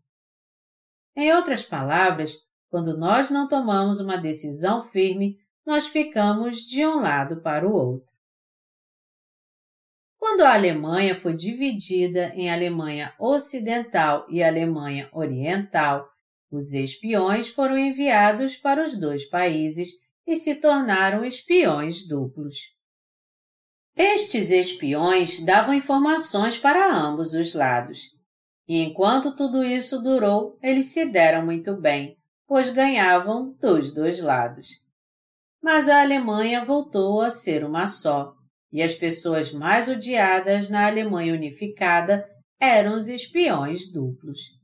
Em 1.14 1.32
outras 1.32 1.62
palavras, 1.62 2.38
quando 2.70 2.96
nós 2.96 3.30
não 3.30 3.48
tomamos 3.48 4.00
uma 4.00 4.16
decisão 4.16 4.80
firme, 4.80 5.36
nós 5.66 5.86
ficamos 5.86 6.60
de 6.60 6.86
um 6.86 7.00
lado 7.00 7.42
para 7.42 7.68
o 7.68 7.72
outro. 7.72 8.08
Quando 10.16 10.42
a 10.42 10.54
Alemanha 10.54 11.14
foi 11.14 11.34
dividida 11.34 12.32
em 12.34 12.50
Alemanha 12.50 13.14
Ocidental 13.18 14.26
e 14.30 14.42
Alemanha 14.42 15.08
Oriental, 15.12 16.08
os 16.50 16.72
espiões 16.72 17.48
foram 17.48 17.76
enviados 17.76 18.56
para 18.56 18.84
os 18.84 18.98
dois 18.98 19.24
países 19.28 19.90
e 20.26 20.36
se 20.36 20.60
tornaram 20.60 21.24
espiões 21.24 22.06
duplos. 22.06 22.56
Estes 23.96 24.50
espiões 24.50 25.44
davam 25.44 25.74
informações 25.74 26.56
para 26.56 26.94
ambos 26.94 27.34
os 27.34 27.54
lados. 27.54 28.14
E 28.68 28.78
enquanto 28.82 29.34
tudo 29.34 29.64
isso 29.64 30.00
durou, 30.00 30.58
eles 30.62 30.86
se 30.86 31.06
deram 31.06 31.44
muito 31.44 31.74
bem, 31.76 32.16
pois 32.50 32.68
ganhavam 32.70 33.52
dos 33.60 33.94
dois 33.94 34.18
lados. 34.18 34.70
Mas 35.62 35.88
a 35.88 36.00
Alemanha 36.00 36.64
voltou 36.64 37.20
a 37.20 37.30
ser 37.30 37.64
uma 37.64 37.86
só, 37.86 38.34
e 38.72 38.82
as 38.82 38.96
pessoas 38.96 39.52
mais 39.52 39.88
odiadas 39.88 40.68
na 40.68 40.88
Alemanha 40.88 41.32
unificada 41.32 42.28
eram 42.58 42.96
os 42.96 43.08
espiões 43.08 43.92
duplos. 43.92 44.58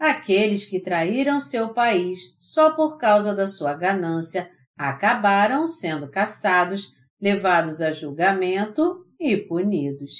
Aqueles 0.00 0.66
que 0.66 0.80
traíram 0.80 1.38
seu 1.38 1.72
país 1.72 2.34
só 2.40 2.74
por 2.74 2.98
causa 2.98 3.36
da 3.36 3.46
sua 3.46 3.72
ganância 3.74 4.50
acabaram 4.76 5.68
sendo 5.68 6.10
caçados, 6.10 6.96
levados 7.20 7.80
a 7.80 7.92
julgamento 7.92 9.06
e 9.16 9.36
punidos. 9.36 10.14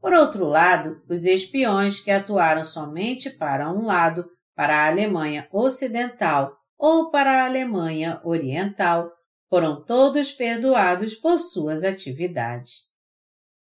Por 0.00 0.14
outro 0.14 0.46
lado, 0.46 1.02
os 1.10 1.26
espiões 1.26 2.00
que 2.00 2.10
atuaram 2.10 2.64
somente 2.64 3.28
para 3.28 3.70
um 3.70 3.84
lado 3.84 4.24
para 4.56 4.78
a 4.78 4.88
Alemanha 4.88 5.46
Ocidental 5.52 6.56
ou 6.78 7.10
para 7.10 7.42
a 7.42 7.46
Alemanha 7.46 8.20
Oriental 8.24 9.12
foram 9.48 9.84
todos 9.84 10.32
perdoados 10.32 11.14
por 11.14 11.38
suas 11.38 11.84
atividades. 11.84 12.86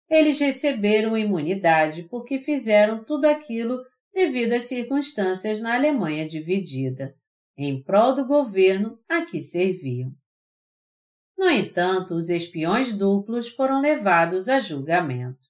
Eles 0.09 0.39
receberam 0.39 1.17
imunidade 1.17 2.03
porque 2.03 2.39
fizeram 2.39 3.03
tudo 3.03 3.25
aquilo 3.25 3.83
devido 4.13 4.53
às 4.53 4.65
circunstâncias 4.65 5.59
na 5.59 5.75
Alemanha 5.75 6.27
dividida, 6.27 7.13
em 7.57 7.83
prol 7.83 8.15
do 8.15 8.25
governo 8.25 8.97
a 9.09 9.21
que 9.23 9.41
serviam. 9.41 10.11
No 11.37 11.49
entanto, 11.49 12.15
os 12.15 12.29
espiões 12.29 12.93
duplos 12.93 13.49
foram 13.49 13.81
levados 13.81 14.47
a 14.47 14.59
julgamento. 14.59 15.47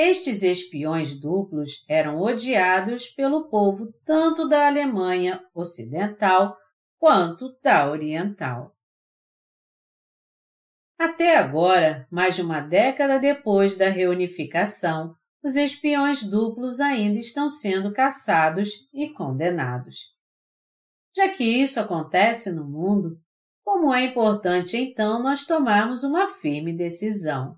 Estes 0.00 0.44
espiões 0.44 1.18
duplos 1.18 1.84
eram 1.88 2.20
odiados 2.20 3.08
pelo 3.08 3.48
povo 3.48 3.92
tanto 4.06 4.48
da 4.48 4.68
Alemanha 4.68 5.44
Ocidental 5.52 6.56
quanto 7.00 7.58
da 7.60 7.90
Oriental. 7.90 8.76
Até 10.96 11.36
agora, 11.36 12.06
mais 12.12 12.36
de 12.36 12.42
uma 12.42 12.60
década 12.60 13.18
depois 13.18 13.76
da 13.76 13.88
reunificação, 13.88 15.16
os 15.42 15.56
espiões 15.56 16.22
duplos 16.22 16.78
ainda 16.78 17.18
estão 17.18 17.48
sendo 17.48 17.92
caçados 17.92 18.88
e 18.94 19.08
condenados. 19.08 20.14
Já 21.16 21.28
que 21.30 21.42
isso 21.42 21.80
acontece 21.80 22.52
no 22.52 22.64
mundo, 22.64 23.20
como 23.64 23.92
é 23.92 24.04
importante 24.04 24.76
então 24.76 25.20
nós 25.20 25.44
tomarmos 25.44 26.04
uma 26.04 26.28
firme 26.28 26.72
decisão. 26.72 27.56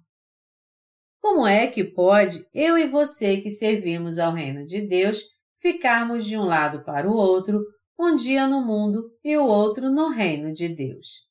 Como 1.21 1.47
é 1.47 1.67
que 1.67 1.85
pode 1.85 2.47
eu 2.53 2.79
e 2.79 2.87
você 2.87 3.41
que 3.41 3.51
servimos 3.51 4.19
ao 4.19 4.33
reino 4.33 4.65
de 4.65 4.81
Deus 4.81 5.23
ficarmos 5.55 6.25
de 6.25 6.37
um 6.37 6.45
lado 6.45 6.83
para 6.85 7.09
o 7.09 7.15
outro, 7.15 7.63
um 7.99 8.17
dia 8.17 8.49
no 8.49 8.65
mundo 8.65 9.11
e 9.23 9.37
o 9.37 9.45
outro 9.45 9.91
no 9.91 10.09
reino 10.09 10.53
de 10.53 10.75
Deus. 10.75 11.29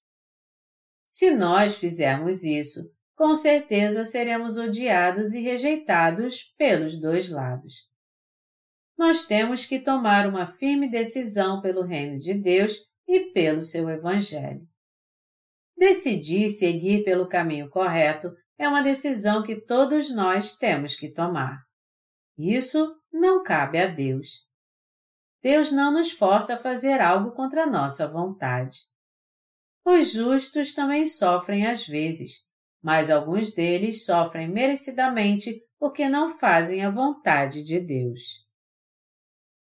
Se 1.07 1.31
nós 1.31 1.75
fizermos 1.75 2.43
isso, 2.43 2.81
com 3.15 3.33
certeza 3.33 4.05
seremos 4.05 4.57
odiados 4.57 5.33
e 5.33 5.41
rejeitados 5.41 6.53
pelos 6.55 7.01
dois 7.01 7.31
lados. 7.31 7.89
Nós 8.95 9.25
temos 9.25 9.65
que 9.65 9.79
tomar 9.79 10.27
uma 10.27 10.45
firme 10.45 10.87
decisão 10.87 11.61
pelo 11.61 11.81
reino 11.81 12.19
de 12.19 12.35
Deus 12.35 12.73
e 13.07 13.31
pelo 13.31 13.61
seu 13.61 13.89
Evangelho. 13.89 14.61
Decidir 15.75 16.49
seguir 16.49 17.03
pelo 17.03 17.27
caminho 17.27 17.69
correto 17.69 18.31
é 18.59 18.67
uma 18.67 18.83
decisão 18.83 19.41
que 19.41 19.55
todos 19.55 20.13
nós 20.13 20.57
temos 20.57 20.95
que 20.95 21.09
tomar. 21.09 21.63
Isso 22.37 22.93
não 23.11 23.41
cabe 23.41 23.79
a 23.79 23.87
Deus. 23.87 24.45
Deus 25.41 25.71
não 25.71 25.93
nos 25.93 26.11
força 26.11 26.55
a 26.55 26.57
fazer 26.57 26.99
algo 26.99 27.31
contra 27.31 27.63
a 27.63 27.65
nossa 27.65 28.05
vontade. 28.05 28.77
Os 29.85 30.11
justos 30.11 30.73
também 30.73 31.05
sofrem 31.05 31.65
às 31.65 31.87
vezes, 31.87 32.45
mas 32.83 33.09
alguns 33.09 33.53
deles 33.53 34.05
sofrem 34.05 34.49
merecidamente 34.49 35.63
porque 35.79 36.09
não 36.09 36.37
fazem 36.37 36.83
a 36.83 36.91
vontade 36.91 37.63
de 37.63 37.79
Deus. 37.79 38.45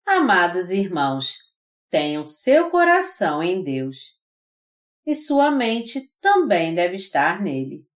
Amados 0.05 0.71
irmãos, 0.71 1.37
tenham 1.88 2.26
seu 2.26 2.69
coração 2.71 3.40
em 3.40 3.62
Deus. 3.62 4.19
E 5.07 5.14
sua 5.14 5.52
mente 5.52 6.00
também 6.21 6.75
deve 6.75 6.97
estar 6.97 7.40
nele. 7.40 7.88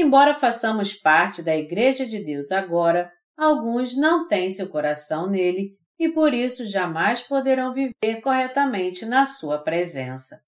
Embora 0.00 0.32
façamos 0.32 0.94
parte 0.94 1.42
da 1.42 1.56
Igreja 1.56 2.06
de 2.06 2.22
Deus 2.22 2.52
agora, 2.52 3.12
alguns 3.36 3.96
não 3.96 4.28
têm 4.28 4.48
seu 4.48 4.68
coração 4.68 5.28
nele 5.28 5.76
e 5.98 6.08
por 6.08 6.32
isso 6.32 6.68
jamais 6.68 7.24
poderão 7.24 7.74
viver 7.74 8.20
corretamente 8.22 9.04
na 9.04 9.26
sua 9.26 9.58
presença. 9.58 10.40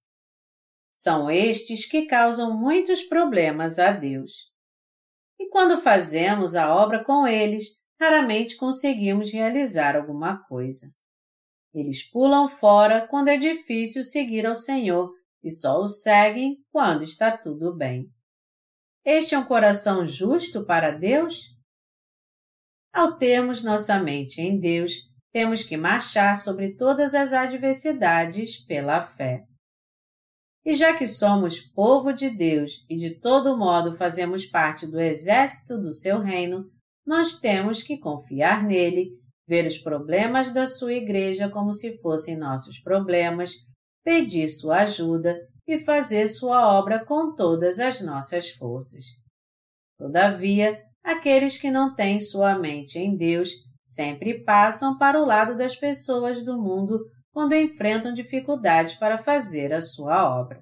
São 0.94 1.28
estes 1.28 1.84
que 1.84 2.06
causam 2.06 2.56
muitos 2.56 3.02
problemas 3.02 3.80
a 3.80 3.90
Deus. 3.90 4.30
E 5.36 5.48
quando 5.48 5.80
fazemos 5.80 6.54
a 6.54 6.72
obra 6.72 7.02
com 7.02 7.26
eles, 7.26 7.70
raramente 8.00 8.56
conseguimos 8.56 9.32
realizar 9.32 9.96
alguma 9.96 10.44
coisa. 10.44 10.86
Eles 11.74 12.08
pulam 12.08 12.46
fora 12.46 13.04
quando 13.08 13.26
é 13.26 13.36
difícil 13.36 14.04
seguir 14.04 14.46
ao 14.46 14.54
Senhor 14.54 15.10
e 15.42 15.50
só 15.50 15.80
o 15.80 15.88
seguem 15.88 16.58
quando 16.70 17.02
está 17.02 17.36
tudo 17.36 17.76
bem. 17.76 18.08
Este 19.04 19.34
é 19.34 19.38
um 19.38 19.44
coração 19.44 20.04
justo 20.04 20.64
para 20.66 20.90
Deus? 20.90 21.56
Ao 22.92 23.16
termos 23.16 23.64
nossa 23.64 23.98
mente 23.98 24.42
em 24.42 24.58
Deus, 24.58 24.92
temos 25.32 25.62
que 25.62 25.76
marchar 25.76 26.36
sobre 26.36 26.76
todas 26.76 27.14
as 27.14 27.32
adversidades 27.32 28.62
pela 28.66 29.00
fé. 29.00 29.44
E 30.64 30.74
já 30.74 30.94
que 30.96 31.06
somos 31.06 31.60
povo 31.60 32.12
de 32.12 32.28
Deus 32.28 32.84
e 32.90 32.96
de 32.96 33.18
todo 33.18 33.56
modo 33.56 33.96
fazemos 33.96 34.44
parte 34.44 34.86
do 34.86 35.00
exército 35.00 35.78
do 35.78 35.94
seu 35.94 36.20
reino, 36.20 36.70
nós 37.06 37.40
temos 37.40 37.82
que 37.82 37.98
confiar 37.98 38.62
nele, 38.62 39.08
ver 39.48 39.66
os 39.66 39.78
problemas 39.78 40.52
da 40.52 40.66
sua 40.66 40.92
igreja 40.92 41.48
como 41.48 41.72
se 41.72 41.98
fossem 42.02 42.36
nossos 42.36 42.78
problemas, 42.80 43.52
pedir 44.04 44.48
sua 44.50 44.80
ajuda 44.80 45.40
e 45.72 45.78
fazer 45.78 46.26
sua 46.26 46.76
obra 46.76 47.04
com 47.04 47.32
todas 47.34 47.78
as 47.78 48.00
nossas 48.00 48.50
forças. 48.50 49.04
Todavia, 49.96 50.82
aqueles 51.02 51.60
que 51.60 51.70
não 51.70 51.94
têm 51.94 52.20
sua 52.20 52.58
mente 52.58 52.98
em 52.98 53.16
Deus 53.16 53.50
sempre 53.82 54.42
passam 54.42 54.98
para 54.98 55.20
o 55.20 55.24
lado 55.24 55.56
das 55.56 55.76
pessoas 55.76 56.44
do 56.44 56.60
mundo 56.60 56.98
quando 57.32 57.54
enfrentam 57.54 58.12
dificuldades 58.12 58.94
para 58.94 59.16
fazer 59.16 59.72
a 59.72 59.80
sua 59.80 60.40
obra. 60.40 60.60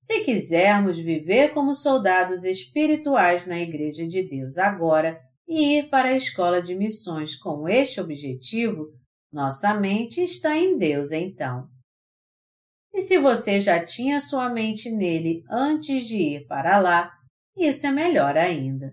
Se 0.00 0.24
quisermos 0.24 0.98
viver 0.98 1.54
como 1.54 1.74
soldados 1.74 2.44
espirituais 2.44 3.46
na 3.46 3.60
Igreja 3.60 4.06
de 4.06 4.28
Deus 4.28 4.58
agora 4.58 5.20
e 5.46 5.78
ir 5.78 5.88
para 5.88 6.08
a 6.08 6.16
escola 6.16 6.60
de 6.60 6.74
missões 6.74 7.36
com 7.36 7.68
este 7.68 8.00
objetivo, 8.00 8.88
nossa 9.32 9.74
mente 9.74 10.20
está 10.20 10.56
em 10.56 10.76
Deus 10.76 11.12
então. 11.12 11.68
E 12.98 13.00
se 13.00 13.16
você 13.16 13.60
já 13.60 13.84
tinha 13.84 14.18
sua 14.18 14.50
mente 14.50 14.90
nele 14.90 15.44
antes 15.48 16.04
de 16.04 16.16
ir 16.16 16.48
para 16.48 16.80
lá, 16.80 17.16
isso 17.56 17.86
é 17.86 17.92
melhor 17.92 18.36
ainda. 18.36 18.92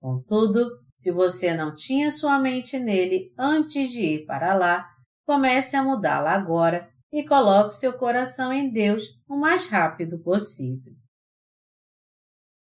Contudo, 0.00 0.70
se 0.96 1.12
você 1.12 1.54
não 1.54 1.74
tinha 1.74 2.10
sua 2.10 2.38
mente 2.38 2.78
nele 2.78 3.30
antes 3.38 3.90
de 3.90 4.00
ir 4.00 4.24
para 4.24 4.54
lá, 4.54 4.88
comece 5.26 5.76
a 5.76 5.84
mudá-la 5.84 6.32
agora 6.32 6.88
e 7.12 7.28
coloque 7.28 7.74
seu 7.74 7.98
coração 7.98 8.50
em 8.54 8.70
Deus 8.70 9.02
o 9.28 9.36
mais 9.36 9.68
rápido 9.68 10.18
possível. 10.22 10.94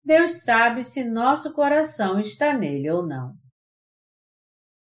Deus 0.04 0.44
sabe 0.44 0.84
se 0.84 1.06
nosso 1.06 1.54
coração 1.54 2.20
está 2.20 2.52
nele 2.58 2.90
ou 2.90 3.08
não. 3.08 3.34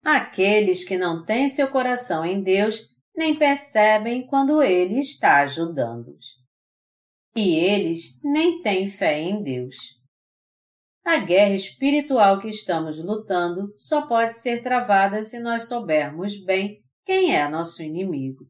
Aqueles 0.05 0.87
que 0.87 0.97
não 0.97 1.25
têm 1.25 1.49
seu 1.49 1.69
coração 1.69 2.25
em 2.25 2.41
Deus 2.41 2.90
nem 3.21 3.35
percebem 3.35 4.25
quando 4.25 4.63
Ele 4.63 4.97
está 4.97 5.41
ajudando-os. 5.41 6.41
E 7.35 7.53
eles 7.53 8.19
nem 8.23 8.63
têm 8.63 8.87
fé 8.87 9.21
em 9.21 9.43
Deus. 9.43 9.75
A 11.05 11.19
guerra 11.19 11.53
espiritual 11.53 12.41
que 12.41 12.49
estamos 12.49 12.97
lutando 12.97 13.71
só 13.77 14.07
pode 14.07 14.33
ser 14.33 14.63
travada 14.63 15.21
se 15.21 15.39
nós 15.39 15.67
soubermos 15.67 16.43
bem 16.43 16.81
quem 17.05 17.35
é 17.35 17.47
nosso 17.47 17.83
inimigo. 17.83 18.43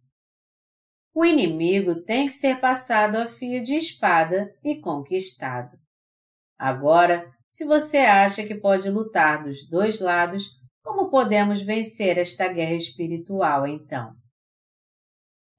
O 1.13 1.25
inimigo 1.25 2.01
tem 2.03 2.27
que 2.27 2.33
ser 2.33 2.61
passado 2.61 3.17
a 3.17 3.27
fio 3.27 3.61
de 3.61 3.75
espada 3.75 4.55
e 4.63 4.79
conquistado. 4.79 5.77
Agora, 6.57 7.29
se 7.51 7.65
você 7.65 7.97
acha 7.97 8.47
que 8.47 8.55
pode 8.55 8.89
lutar 8.89 9.43
dos 9.43 9.67
dois 9.69 9.99
lados, 9.99 10.45
como 10.81 11.09
podemos 11.09 11.61
vencer 11.61 12.17
esta 12.17 12.47
guerra 12.47 12.75
espiritual 12.75 13.67
então? 13.67 14.20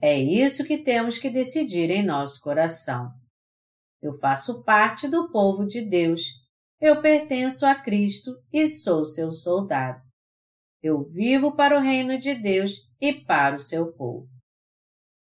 É 0.02 0.18
isso 0.18 0.64
que 0.64 0.78
temos 0.78 1.16
que 1.16 1.30
decidir 1.30 1.88
em 1.88 2.04
nosso 2.04 2.40
coração. 2.40 3.08
Eu 4.02 4.12
faço 4.18 4.64
parte 4.64 5.06
do 5.06 5.30
povo 5.30 5.64
de 5.64 5.88
Deus. 5.88 6.22
Eu 6.80 7.00
pertenço 7.00 7.64
a 7.64 7.72
Cristo 7.72 8.32
e 8.52 8.66
sou 8.66 9.04
seu 9.04 9.32
soldado. 9.32 10.02
Eu 10.82 11.04
vivo 11.04 11.54
para 11.54 11.78
o 11.78 11.80
reino 11.80 12.18
de 12.18 12.34
Deus 12.34 12.72
e 13.00 13.12
para 13.12 13.54
o 13.54 13.60
seu 13.60 13.92
povo. 13.92 14.26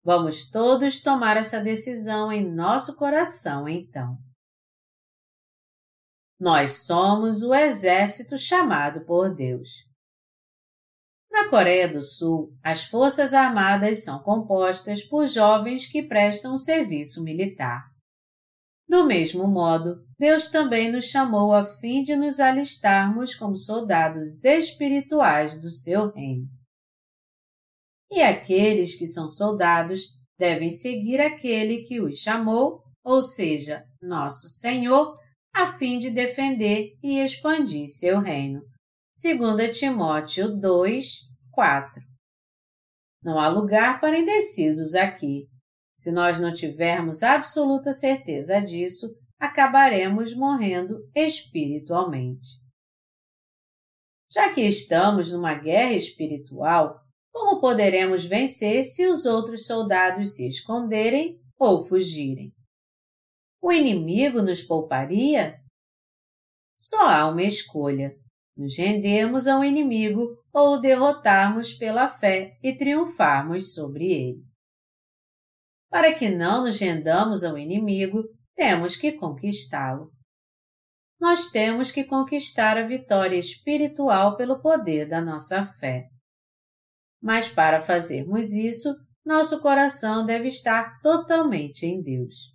Vamos 0.04 0.48
todos 0.48 1.02
tomar 1.02 1.36
essa 1.36 1.60
decisão 1.60 2.30
em 2.30 2.48
nosso 2.48 2.96
coração, 2.96 3.68
então. 3.68 4.16
Nós 6.38 6.86
somos 6.86 7.42
o 7.42 7.52
exército 7.52 8.38
chamado 8.38 9.04
por 9.04 9.34
Deus. 9.34 9.89
Na 11.30 11.48
Coreia 11.48 11.88
do 11.88 12.02
Sul, 12.02 12.52
as 12.62 12.84
Forças 12.84 13.32
Armadas 13.32 14.04
são 14.04 14.22
compostas 14.22 15.02
por 15.04 15.26
jovens 15.26 15.86
que 15.86 16.02
prestam 16.02 16.56
serviço 16.56 17.22
militar. 17.22 17.90
Do 18.88 19.04
mesmo 19.04 19.46
modo, 19.46 20.04
Deus 20.18 20.50
também 20.50 20.90
nos 20.90 21.04
chamou 21.04 21.54
a 21.54 21.64
fim 21.64 22.02
de 22.02 22.16
nos 22.16 22.40
alistarmos 22.40 23.36
como 23.36 23.56
soldados 23.56 24.44
espirituais 24.44 25.60
do 25.60 25.70
seu 25.70 26.10
reino. 26.10 26.48
E 28.10 28.20
aqueles 28.20 28.98
que 28.98 29.06
são 29.06 29.28
soldados 29.28 30.08
devem 30.36 30.72
seguir 30.72 31.20
aquele 31.20 31.82
que 31.82 32.00
os 32.00 32.18
chamou, 32.18 32.82
ou 33.04 33.22
seja, 33.22 33.84
nosso 34.02 34.48
Senhor, 34.48 35.14
a 35.54 35.78
fim 35.78 35.96
de 35.96 36.10
defender 36.10 36.96
e 37.00 37.20
expandir 37.20 37.86
seu 37.88 38.18
reino. 38.18 38.60
2 39.22 39.78
Timóteo 39.78 40.58
2, 40.58 41.04
4 41.52 42.02
Não 43.22 43.38
há 43.38 43.48
lugar 43.48 44.00
para 44.00 44.18
indecisos 44.18 44.94
aqui. 44.94 45.46
Se 45.94 46.10
nós 46.10 46.40
não 46.40 46.54
tivermos 46.54 47.22
absoluta 47.22 47.92
certeza 47.92 48.62
disso, 48.62 49.14
acabaremos 49.38 50.34
morrendo 50.34 51.06
espiritualmente. 51.14 52.48
Já 54.32 54.54
que 54.54 54.62
estamos 54.62 55.34
numa 55.34 55.54
guerra 55.54 55.92
espiritual, 55.92 56.98
como 57.30 57.60
poderemos 57.60 58.24
vencer 58.24 58.84
se 58.84 59.06
os 59.06 59.26
outros 59.26 59.66
soldados 59.66 60.36
se 60.36 60.48
esconderem 60.48 61.38
ou 61.58 61.86
fugirem? 61.86 62.54
O 63.60 63.70
inimigo 63.70 64.40
nos 64.40 64.62
pouparia? 64.62 65.60
Só 66.80 67.02
há 67.06 67.28
uma 67.28 67.42
escolha: 67.42 68.18
nos 68.60 68.76
rendermos 68.76 69.46
ao 69.46 69.64
inimigo 69.64 70.36
ou 70.52 70.74
o 70.74 70.78
derrotarmos 70.78 71.72
pela 71.72 72.06
fé 72.06 72.58
e 72.62 72.76
triunfarmos 72.76 73.72
sobre 73.72 74.12
ele. 74.12 74.44
Para 75.88 76.12
que 76.12 76.28
não 76.28 76.64
nos 76.64 76.78
rendamos 76.78 77.42
ao 77.42 77.56
inimigo, 77.56 78.22
temos 78.54 78.96
que 78.96 79.12
conquistá-lo. 79.12 80.12
Nós 81.18 81.50
temos 81.50 81.90
que 81.90 82.04
conquistar 82.04 82.76
a 82.76 82.82
vitória 82.82 83.38
espiritual 83.38 84.36
pelo 84.36 84.60
poder 84.60 85.08
da 85.08 85.22
nossa 85.22 85.64
fé. 85.64 86.08
Mas 87.20 87.48
para 87.48 87.80
fazermos 87.80 88.52
isso, 88.52 88.88
nosso 89.24 89.62
coração 89.62 90.26
deve 90.26 90.48
estar 90.48 91.00
totalmente 91.00 91.86
em 91.86 92.02
Deus. 92.02 92.54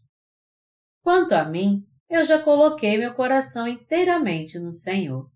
Quanto 1.02 1.34
a 1.34 1.46
mim, 1.46 1.84
eu 2.08 2.24
já 2.24 2.41
coloquei 2.41 2.98
meu 2.98 3.13
coração 3.15 3.68
inteiramente 3.68 4.60
no 4.60 4.72
Senhor. 4.72 5.35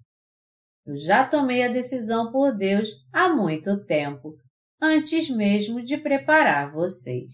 Eu 0.90 0.98
já 0.98 1.24
tomei 1.24 1.62
a 1.62 1.72
decisão 1.72 2.32
por 2.32 2.52
Deus 2.52 3.06
há 3.14 3.30
muito 3.30 3.86
tempo, 3.86 4.36
antes 4.82 5.30
mesmo 5.30 5.84
de 5.84 5.98
preparar 5.98 6.72
vocês. 6.72 7.32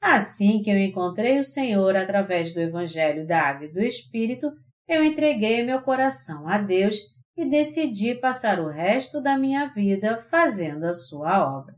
Assim 0.00 0.62
que 0.62 0.70
eu 0.70 0.78
encontrei 0.78 1.40
o 1.40 1.44
Senhor 1.44 1.96
através 1.96 2.54
do 2.54 2.60
Evangelho 2.60 3.26
da 3.26 3.42
Água 3.42 3.66
e 3.66 3.72
do 3.72 3.80
Espírito, 3.80 4.52
eu 4.86 5.02
entreguei 5.02 5.64
meu 5.64 5.82
coração 5.82 6.46
a 6.46 6.56
Deus 6.56 6.96
e 7.36 7.50
decidi 7.50 8.14
passar 8.14 8.60
o 8.60 8.68
resto 8.68 9.20
da 9.20 9.36
minha 9.36 9.66
vida 9.66 10.20
fazendo 10.20 10.84
a 10.84 10.92
sua 10.92 11.58
obra. 11.58 11.74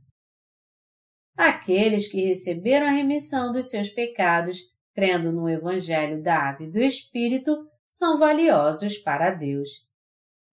Aqueles 1.35 2.11
que 2.11 2.27
receberam 2.27 2.87
a 2.87 2.91
remissão 2.91 3.53
dos 3.53 3.71
seus 3.71 3.89
pecados, 3.89 4.59
crendo 4.95 5.33
no 5.33 5.49
Evangelho 5.49 6.23
da 6.23 6.37
Água 6.37 6.67
e 6.67 6.71
do 6.71 6.79
Espírito, 6.79 7.57
são 7.89 8.19
valiosos 8.19 8.99
para 8.99 9.31
Deus. 9.31 9.86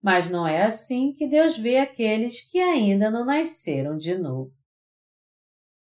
Mas 0.04 0.30
não 0.30 0.46
é 0.46 0.64
assim 0.64 1.14
que 1.14 1.26
Deus 1.26 1.58
vê 1.58 1.78
aqueles 1.78 2.52
que 2.52 2.60
ainda 2.60 3.10
não 3.10 3.24
nasceram 3.24 3.96
de 3.96 4.18
novo. 4.18 4.54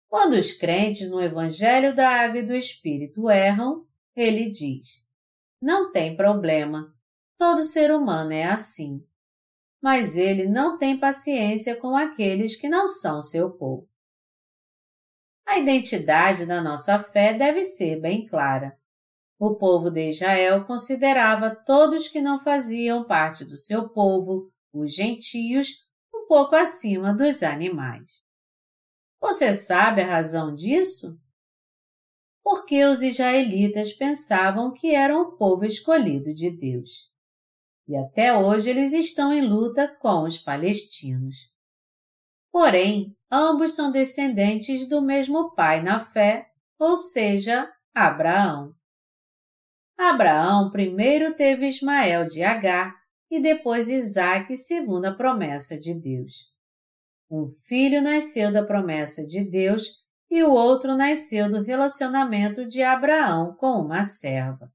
Quando 0.10 0.34
os 0.34 0.54
crentes 0.54 1.08
no 1.12 1.22
Evangelho 1.22 1.96
da 1.96 2.10
Água 2.10 2.40
e 2.40 2.46
do 2.46 2.56
Espírito 2.56 3.30
erram, 3.30 3.86
ele 4.16 4.50
diz: 4.50 5.06
Não 5.62 5.92
tem 5.92 6.18
problema, 6.18 6.92
todo 7.38 7.64
ser 7.64 7.94
humano 7.94 8.32
é 8.32 8.46
assim. 8.46 9.06
Mas 9.80 10.18
ele 10.18 10.48
não 10.48 10.80
tem 10.80 11.00
paciência 11.00 11.76
com 11.76 11.96
aqueles 11.96 12.60
que 12.60 12.68
não 12.68 12.88
são 12.88 13.22
seu 13.22 13.52
povo. 13.52 13.88
A 15.46 15.60
identidade 15.60 16.46
da 16.46 16.62
nossa 16.62 16.98
fé 16.98 17.36
deve 17.36 17.64
ser 17.64 18.02
bem 18.02 18.26
clara. 18.26 18.77
O 19.39 19.56
povo 19.56 19.91
de 19.91 20.10
Israel 20.10 20.65
considerava 20.65 21.56
todos 21.56 22.08
que 22.08 22.21
não 22.21 22.39
faziam 22.39 23.06
parte 23.06 23.45
do 23.45 23.56
seu 23.56 23.89
povo, 23.89 24.52
os 24.73 24.95
gentios, 24.95 25.86
um 26.13 26.26
pouco 26.28 26.56
acima 26.56 27.13
dos 27.13 27.43
animais. 27.43 28.23
Você 29.21 29.54
sabe 29.54 30.02
a 30.02 30.08
razão 30.08 30.56
disso? 30.56 31.19
Porque 32.43 32.84
os 32.86 33.02
israelitas 33.02 33.93
pensavam 33.93 34.73
que 34.73 34.95
eram 34.95 35.21
o 35.21 35.38
povo 35.38 35.65
escolhido 35.65 36.34
de 36.34 36.50
Deus. 36.50 37.12
E 37.88 37.95
até 37.95 38.36
hoje 38.36 38.69
eles 38.69 38.93
estão 38.93 39.32
em 39.32 39.47
luta 39.47 39.88
com 40.00 40.23
os 40.23 40.38
palestinos. 40.38 41.36
Porém, 42.52 43.15
ambos 43.32 43.76
são 43.76 43.91
descendentes 43.91 44.89
do 44.89 45.02
mesmo 45.02 45.54
pai 45.54 45.82
na 45.82 46.00
fé, 46.00 46.50
ou 46.80 46.97
seja, 46.97 47.71
Abraão. 47.93 48.77
Abraão 49.98 50.70
primeiro 50.70 51.34
teve 51.34 51.68
Ismael 51.68 52.28
de 52.28 52.44
Agar 52.44 52.96
e 53.32 53.42
depois 53.42 53.90
Isaque 53.90 54.56
segundo 54.56 55.06
a 55.06 55.14
promessa 55.14 55.78
de 55.78 55.94
Deus. 55.94 56.54
Um 57.30 57.50
filho 57.50 58.02
nasceu 58.02 58.52
da 58.52 58.64
promessa 58.64 59.26
de 59.26 59.44
Deus 59.44 60.06
e 60.30 60.44
o 60.44 60.52
outro 60.52 60.96
nasceu 60.96 61.50
do 61.50 61.64
relacionamento 61.64 62.66
de 62.66 62.84
Abraão 62.84 63.56
com 63.56 63.82
uma 63.82 64.04
serva. 64.04 64.72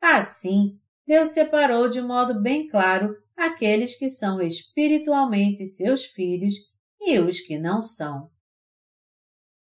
Assim, 0.00 0.80
Deus 1.06 1.28
separou 1.28 1.88
de 1.88 2.00
modo 2.00 2.40
bem 2.40 2.66
claro 2.66 3.14
aqueles 3.36 3.98
que 3.98 4.08
são 4.08 4.40
espiritualmente 4.40 5.66
seus 5.66 6.04
filhos 6.04 6.54
e 7.00 7.18
os 7.18 7.40
que 7.40 7.58
não 7.58 7.80
são. 7.80 8.30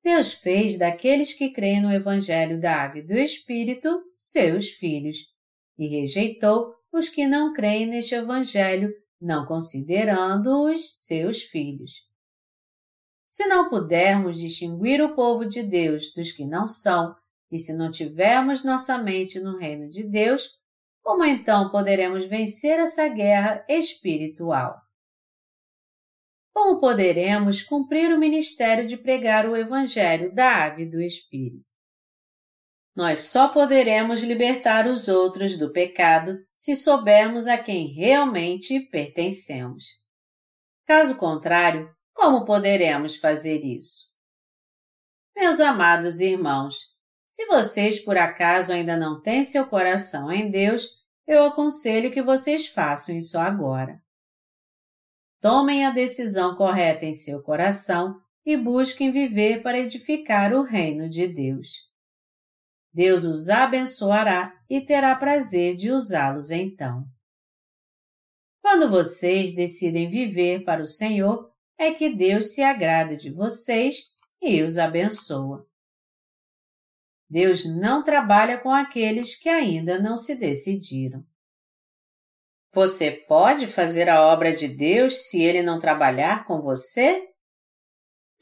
Deus 0.04 0.34
fez 0.34 0.78
daqueles 0.78 1.34
que 1.34 1.52
creem 1.52 1.82
no 1.82 1.91
Evangelho 1.91 2.60
da 2.60 2.75
Água 2.75 2.99
e 2.99 3.06
do 3.06 3.13
Espírito 3.13 4.02
seus 4.19 4.71
filhos 4.71 5.17
e 5.77 5.88
rejeitou 5.88 6.75
os 6.91 7.08
que 7.08 7.25
não 7.25 7.53
creem 7.53 7.88
neste 7.88 8.15
Evangelho, 8.15 8.91
não 9.21 9.45
considerando-os 9.45 11.05
seus 11.05 11.43
filhos. 11.43 12.10
Se 13.29 13.45
não 13.45 13.69
pudermos 13.69 14.39
distinguir 14.39 15.01
o 15.01 15.15
povo 15.15 15.45
de 15.45 15.63
Deus 15.63 16.12
dos 16.13 16.34
que 16.34 16.45
não 16.45 16.67
são, 16.67 17.15
e 17.51 17.58
se 17.58 17.77
não 17.77 17.89
tivermos 17.89 18.63
nossa 18.63 18.97
mente 18.97 19.39
no 19.39 19.58
reino 19.58 19.89
de 19.89 20.03
Deus, 20.03 20.60
como 21.01 21.23
então 21.23 21.71
poderemos 21.71 22.25
vencer 22.25 22.79
essa 22.79 23.08
guerra 23.08 23.65
espiritual? 23.69 24.75
Como 26.53 26.79
poderemos 26.79 27.63
cumprir 27.63 28.13
o 28.13 28.19
ministério 28.19 28.86
de 28.86 28.97
pregar 28.97 29.47
o 29.47 29.55
Evangelho 29.55 30.34
da 30.34 30.49
Água 30.49 30.82
e 30.84 30.89
do 30.89 31.01
Espírito? 31.01 31.68
Nós 32.95 33.21
só 33.21 33.47
poderemos 33.47 34.21
libertar 34.21 34.88
os 34.88 35.08
outros 35.08 35.58
do 35.58 35.71
pecado 35.71 36.38
se 36.56 36.75
soubermos 36.75 37.47
a 37.47 37.58
quem 37.58 37.93
realmente 37.93 38.80
pertencemos. 38.91 39.86
Caso 40.86 41.17
contrário, 41.17 41.89
como 42.13 42.45
poderemos 42.45 43.15
fazer 43.15 43.63
isso? 43.63 44.10
Meus 45.36 45.60
amados 45.60 46.19
irmãos, 46.19 46.75
se 47.28 47.45
vocês 47.45 47.99
por 47.99 48.17
acaso 48.17 48.73
ainda 48.73 48.97
não 48.97 49.21
têm 49.21 49.45
seu 49.45 49.67
coração 49.67 50.32
em 50.32 50.49
Deus, 50.49 50.99
eu 51.28 51.45
aconselho 51.45 52.12
que 52.12 52.23
vocês 52.23 52.67
façam 52.67 53.15
isso 53.15 53.38
agora. 53.38 54.02
Tomem 55.39 55.86
a 55.86 55.91
decisão 55.91 56.56
correta 56.56 57.06
em 57.06 57.13
seu 57.13 57.41
coração 57.41 58.19
e 58.45 58.58
busquem 58.58 59.12
viver 59.12 59.62
para 59.62 59.80
edificar 59.80 60.54
o 60.54 60.63
reino 60.63 61.08
de 61.08 61.28
Deus. 61.28 61.88
Deus 62.93 63.25
os 63.25 63.49
abençoará 63.49 64.54
e 64.69 64.82
terá 64.82 65.15
prazer 65.15 65.75
de 65.75 65.91
usá-los 65.91 66.52
então. 66.52 67.06
Quando 68.62 68.89
vocês 68.89 69.56
decidem 69.56 70.10
viver 70.10 70.63
para 70.63 70.82
o 70.82 70.88
Senhor, 70.88 71.52
é 71.78 71.93
que 71.93 72.13
Deus 72.13 72.54
se 72.54 72.62
agrada 72.62 73.15
de 73.15 73.32
vocês 73.32 74.13
e 74.41 74.62
os 74.62 74.78
abençoa. 74.78 75.65
Deus 77.30 77.65
não 77.65 78.04
trabalha 78.04 78.60
com 78.60 78.71
aqueles 78.71 79.38
que 79.38 79.47
ainda 79.47 79.99
não 80.02 80.17
se 80.17 80.36
decidiram. 80.36 81.23
Você 82.73 83.12
pode 83.28 83.65
fazer 83.67 84.10
a 84.10 84.21
obra 84.28 84.56
de 84.56 84.67
Deus 84.67 85.30
se 85.30 85.41
ele 85.41 85.62
não 85.62 85.80
trabalhar 85.80 86.45
com 86.45 86.62
você? 86.62 87.28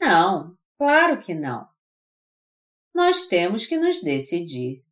Não, 0.00 0.56
claro 0.78 1.20
que 1.20 1.34
não. 1.34 1.66
Nós 2.98 3.28
temos 3.28 3.64
que 3.64 3.76
nos 3.76 4.02
decidir. 4.02 4.84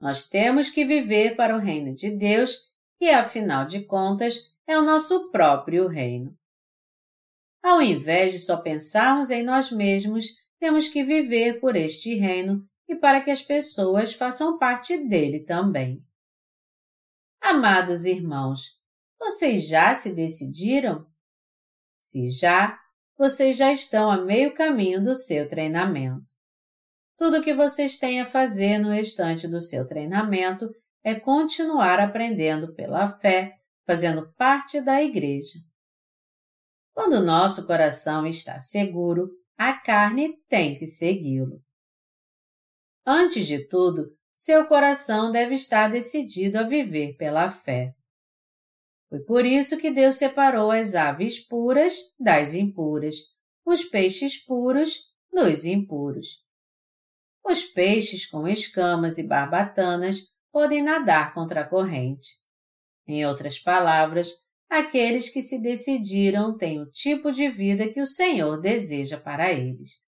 Nós 0.00 0.26
temos 0.26 0.70
que 0.70 0.86
viver 0.86 1.36
para 1.36 1.54
o 1.54 1.60
reino 1.60 1.94
de 1.94 2.10
Deus 2.10 2.56
e, 2.98 3.10
afinal 3.10 3.66
de 3.66 3.84
contas, 3.84 4.56
é 4.66 4.78
o 4.78 4.82
nosso 4.82 5.30
próprio 5.30 5.86
reino. 5.86 6.34
Ao 7.62 7.82
invés 7.82 8.32
de 8.32 8.38
só 8.38 8.56
pensarmos 8.56 9.30
em 9.30 9.42
nós 9.42 9.70
mesmos, 9.70 10.28
temos 10.58 10.88
que 10.88 11.04
viver 11.04 11.60
por 11.60 11.76
este 11.76 12.14
reino 12.14 12.66
e 12.88 12.96
para 12.96 13.20
que 13.20 13.30
as 13.30 13.42
pessoas 13.42 14.14
façam 14.14 14.58
parte 14.58 14.96
dele 15.06 15.40
também. 15.40 16.02
Amados 17.38 18.06
irmãos, 18.06 18.80
vocês 19.20 19.68
já 19.68 19.92
se 19.92 20.16
decidiram? 20.16 21.06
Se 22.00 22.30
já, 22.30 22.80
vocês 23.14 23.58
já 23.58 23.70
estão 23.70 24.10
a 24.10 24.24
meio 24.24 24.54
caminho 24.54 25.04
do 25.04 25.14
seu 25.14 25.46
treinamento. 25.46 26.35
Tudo 27.16 27.38
o 27.38 27.42
que 27.42 27.54
vocês 27.54 27.98
têm 27.98 28.20
a 28.20 28.26
fazer 28.26 28.78
no 28.78 28.90
restante 28.90 29.48
do 29.48 29.58
seu 29.60 29.86
treinamento 29.86 30.70
é 31.02 31.18
continuar 31.18 31.98
aprendendo 31.98 32.74
pela 32.74 33.08
fé, 33.08 33.56
fazendo 33.86 34.32
parte 34.34 34.80
da 34.80 35.02
igreja. 35.02 35.58
Quando 36.92 37.24
nosso 37.24 37.66
coração 37.66 38.26
está 38.26 38.58
seguro, 38.58 39.30
a 39.56 39.72
carne 39.72 40.36
tem 40.48 40.76
que 40.76 40.86
segui-lo. 40.86 41.62
Antes 43.06 43.46
de 43.46 43.66
tudo, 43.66 44.14
seu 44.34 44.66
coração 44.66 45.32
deve 45.32 45.54
estar 45.54 45.88
decidido 45.88 46.58
a 46.58 46.64
viver 46.64 47.16
pela 47.16 47.48
fé. 47.48 47.94
Foi 49.08 49.20
por 49.20 49.46
isso 49.46 49.78
que 49.78 49.90
Deus 49.90 50.16
separou 50.16 50.70
as 50.70 50.94
aves 50.94 51.38
puras 51.38 51.96
das 52.18 52.54
impuras, 52.54 53.16
os 53.64 53.84
peixes 53.84 54.44
puros 54.44 54.98
dos 55.32 55.64
impuros. 55.64 56.45
Os 57.48 57.64
peixes 57.64 58.26
com 58.26 58.48
escamas 58.48 59.18
e 59.18 59.28
barbatanas 59.28 60.32
podem 60.50 60.82
nadar 60.82 61.32
contra 61.32 61.60
a 61.60 61.68
corrente. 61.68 62.28
Em 63.06 63.24
outras 63.24 63.56
palavras, 63.56 64.32
aqueles 64.68 65.30
que 65.30 65.40
se 65.40 65.62
decidiram 65.62 66.56
têm 66.56 66.80
o 66.80 66.90
tipo 66.90 67.30
de 67.30 67.48
vida 67.48 67.88
que 67.88 68.00
o 68.00 68.06
Senhor 68.06 68.60
deseja 68.60 69.16
para 69.16 69.52
eles. 69.52 70.02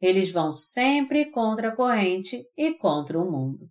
Eles 0.00 0.30
vão 0.30 0.52
sempre 0.52 1.24
contra 1.32 1.70
a 1.70 1.74
corrente 1.74 2.46
e 2.56 2.74
contra 2.74 3.18
o 3.18 3.28
mundo. 3.28 3.68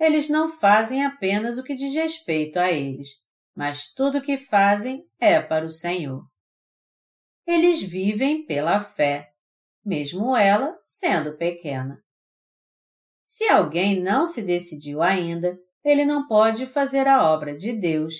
Eles 0.00 0.30
não 0.30 0.48
fazem 0.48 1.04
apenas 1.04 1.58
o 1.58 1.62
que 1.62 1.74
diz 1.74 1.94
respeito 1.94 2.58
a 2.58 2.72
eles, 2.72 3.22
mas 3.54 3.92
tudo 3.92 4.18
o 4.18 4.22
que 4.22 4.38
fazem 4.38 5.06
é 5.20 5.38
para 5.38 5.66
o 5.66 5.68
Senhor. 5.68 6.26
eles 7.46 7.82
vivem 7.82 8.46
pela 8.46 8.80
fé, 8.80 9.33
mesmo 9.84 10.36
ela 10.36 10.78
sendo 10.84 11.36
pequena. 11.36 12.02
Se 13.26 13.48
alguém 13.48 14.00
não 14.00 14.26
se 14.26 14.42
decidiu 14.42 15.02
ainda, 15.02 15.58
ele 15.84 16.04
não 16.04 16.26
pode 16.26 16.66
fazer 16.66 17.06
a 17.06 17.30
obra 17.30 17.56
de 17.56 17.72
Deus, 17.72 18.14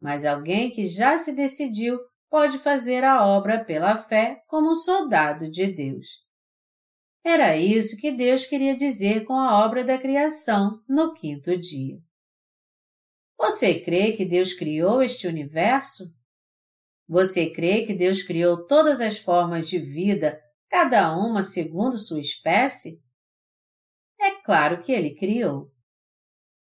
mas 0.00 0.24
alguém 0.24 0.70
que 0.70 0.86
já 0.86 1.18
se 1.18 1.34
decidiu 1.34 1.98
pode 2.30 2.58
fazer 2.58 3.04
a 3.04 3.26
obra 3.26 3.64
pela 3.64 3.96
fé 3.96 4.42
como 4.46 4.74
soldado 4.74 5.50
de 5.50 5.66
Deus. 5.74 6.06
Era 7.24 7.56
isso 7.56 8.00
que 8.00 8.12
Deus 8.12 8.46
queria 8.46 8.76
dizer 8.76 9.24
com 9.24 9.34
a 9.34 9.64
obra 9.64 9.84
da 9.84 9.98
criação 9.98 10.82
no 10.88 11.14
quinto 11.14 11.56
dia. 11.56 11.96
Você 13.38 13.80
crê 13.80 14.12
que 14.12 14.24
Deus 14.24 14.52
criou 14.52 15.02
este 15.02 15.26
universo? 15.26 16.04
Você 17.08 17.50
crê 17.50 17.86
que 17.86 17.94
Deus 17.94 18.22
criou 18.22 18.66
todas 18.66 19.00
as 19.00 19.18
formas 19.18 19.68
de 19.68 19.78
vida, 19.78 20.40
cada 20.68 21.16
uma 21.16 21.42
segundo 21.42 21.96
sua 21.98 22.20
espécie? 22.20 23.02
É 24.20 24.32
claro 24.42 24.82
que 24.82 24.92
ele 24.92 25.14
criou. 25.14 25.70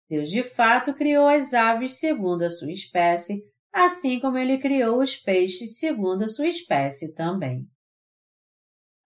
Deus 0.08 0.28
de 0.30 0.42
fato 0.42 0.94
criou 0.94 1.26
as 1.26 1.52
aves 1.52 1.98
segundo 1.98 2.42
a 2.42 2.50
sua 2.50 2.70
espécie, 2.70 3.42
assim 3.72 4.20
como 4.20 4.38
ele 4.38 4.58
criou 4.58 5.02
os 5.02 5.16
peixes 5.16 5.78
segundo 5.78 6.22
a 6.22 6.28
sua 6.28 6.46
espécie 6.46 7.14
também. 7.14 7.66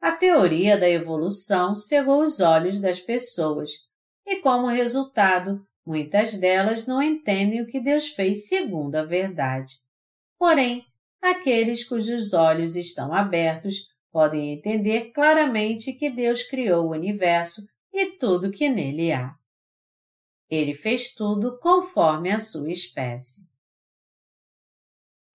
A 0.00 0.12
teoria 0.12 0.78
da 0.78 0.88
evolução 0.88 1.74
cegou 1.74 2.22
os 2.22 2.40
olhos 2.40 2.80
das 2.80 3.00
pessoas 3.00 3.70
e, 4.26 4.40
como 4.40 4.66
resultado, 4.66 5.62
muitas 5.84 6.38
delas 6.38 6.86
não 6.86 7.02
entendem 7.02 7.60
o 7.62 7.66
que 7.66 7.80
Deus 7.80 8.08
fez 8.08 8.48
segundo 8.48 8.94
a 8.94 9.04
verdade. 9.04 9.74
Porém, 10.38 10.86
aqueles 11.20 11.86
cujos 11.86 12.32
olhos 12.32 12.76
estão 12.76 13.12
abertos 13.12 13.89
podem 14.10 14.52
entender 14.52 15.10
claramente 15.12 15.92
que 15.92 16.10
Deus 16.10 16.42
criou 16.42 16.86
o 16.86 16.92
universo 16.92 17.66
e 17.92 18.12
tudo 18.12 18.50
que 18.50 18.68
nele 18.68 19.12
há. 19.12 19.34
Ele 20.48 20.74
fez 20.74 21.14
tudo 21.14 21.58
conforme 21.58 22.30
a 22.30 22.38
sua 22.38 22.70
espécie. 22.70 23.50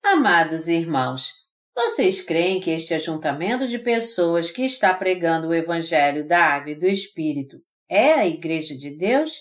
Amados 0.03 0.67
irmãos, 0.67 1.31
vocês 1.73 2.21
creem 2.21 2.59
que 2.59 2.69
este 2.69 2.93
ajuntamento 2.93 3.67
de 3.67 3.79
pessoas 3.79 4.51
que 4.51 4.63
está 4.63 4.93
pregando 4.93 5.47
o 5.47 5.53
Evangelho 5.53 6.27
da 6.27 6.39
Água 6.39 6.71
e 6.71 6.75
do 6.75 6.85
Espírito 6.85 7.61
é 7.89 8.13
a 8.13 8.27
Igreja 8.27 8.77
de 8.77 8.95
Deus? 8.95 9.31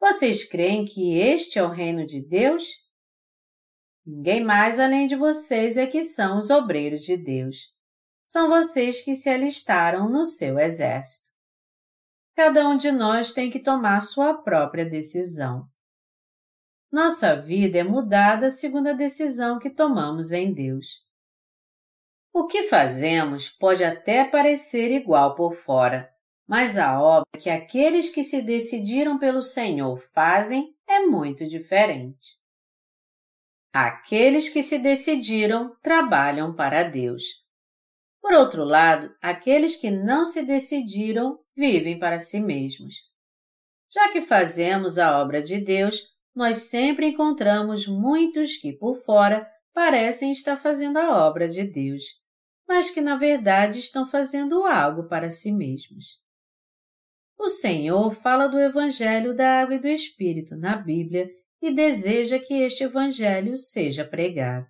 Vocês 0.00 0.48
creem 0.48 0.84
que 0.84 1.18
este 1.18 1.58
é 1.58 1.62
o 1.62 1.68
reino 1.68 2.06
de 2.06 2.20
Deus? 2.20 2.64
Ninguém 4.04 4.42
mais 4.42 4.80
além 4.80 5.06
de 5.06 5.14
vocês 5.14 5.76
é 5.76 5.86
que 5.86 6.02
são 6.02 6.38
os 6.38 6.50
obreiros 6.50 7.02
de 7.02 7.16
Deus. 7.16 7.72
São 8.30 8.48
vocês 8.48 9.02
que 9.02 9.14
se 9.14 9.28
alistaram 9.28 10.08
no 10.08 10.24
seu 10.24 10.58
exército 10.58 11.30
cada 12.40 12.66
um 12.66 12.74
de 12.74 12.90
nós 12.90 13.34
tem 13.34 13.50
que 13.50 13.58
tomar 13.58 14.00
sua 14.00 14.32
própria 14.32 14.88
decisão. 14.88 15.68
Nossa 16.90 17.36
vida 17.36 17.76
é 17.76 17.82
mudada 17.82 18.48
segundo 18.48 18.86
a 18.86 18.92
decisão 18.94 19.58
que 19.58 19.68
tomamos 19.68 20.32
em 20.32 20.50
Deus. 20.50 21.04
O 22.32 22.46
que 22.46 22.62
fazemos 22.62 23.50
pode 23.50 23.84
até 23.84 24.24
parecer 24.24 24.90
igual 24.90 25.34
por 25.34 25.52
fora, 25.52 26.10
mas 26.48 26.78
a 26.78 26.98
obra 26.98 27.26
que 27.38 27.50
aqueles 27.50 28.08
que 28.08 28.22
se 28.22 28.40
decidiram 28.40 29.18
pelo 29.18 29.42
Senhor 29.42 29.98
fazem 29.98 30.74
é 30.88 31.00
muito 31.00 31.46
diferente. 31.46 32.38
Aqueles 33.70 34.48
que 34.48 34.62
se 34.62 34.78
decidiram 34.78 35.76
trabalham 35.82 36.54
para 36.56 36.84
Deus. 36.84 37.22
Por 38.20 38.34
outro 38.34 38.64
lado, 38.64 39.14
aqueles 39.20 39.76
que 39.76 39.90
não 39.90 40.24
se 40.24 40.44
decidiram 40.44 41.38
vivem 41.56 41.98
para 41.98 42.18
si 42.18 42.40
mesmos. 42.40 42.94
Já 43.92 44.12
que 44.12 44.20
fazemos 44.20 44.98
a 44.98 45.20
obra 45.20 45.42
de 45.42 45.58
Deus, 45.58 46.00
nós 46.34 46.68
sempre 46.68 47.08
encontramos 47.08 47.86
muitos 47.86 48.56
que 48.56 48.72
por 48.72 48.94
fora 48.94 49.48
parecem 49.72 50.32
estar 50.32 50.56
fazendo 50.56 50.98
a 50.98 51.26
obra 51.26 51.48
de 51.48 51.64
Deus, 51.64 52.02
mas 52.68 52.90
que 52.90 53.00
na 53.00 53.16
verdade 53.16 53.80
estão 53.80 54.06
fazendo 54.06 54.64
algo 54.64 55.08
para 55.08 55.30
si 55.30 55.50
mesmos. 55.50 56.20
O 57.38 57.48
Senhor 57.48 58.12
fala 58.12 58.46
do 58.46 58.60
Evangelho 58.60 59.34
da 59.34 59.62
Água 59.62 59.74
e 59.74 59.80
do 59.80 59.88
Espírito 59.88 60.56
na 60.56 60.76
Bíblia 60.76 61.28
e 61.60 61.72
deseja 61.72 62.38
que 62.38 62.54
este 62.54 62.84
Evangelho 62.84 63.56
seja 63.56 64.04
pregado. 64.04 64.66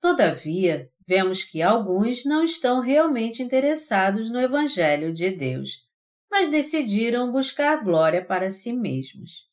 Todavia, 0.00 0.89
vemos 1.10 1.42
que 1.42 1.60
alguns 1.60 2.24
não 2.24 2.44
estão 2.44 2.78
realmente 2.78 3.42
interessados 3.42 4.30
no 4.30 4.38
Evangelho 4.38 5.12
de 5.12 5.28
Deus, 5.32 5.84
mas 6.30 6.48
decidiram 6.48 7.32
buscar 7.32 7.82
glória 7.82 8.24
para 8.24 8.48
si 8.48 8.72
mesmos. 8.72 9.50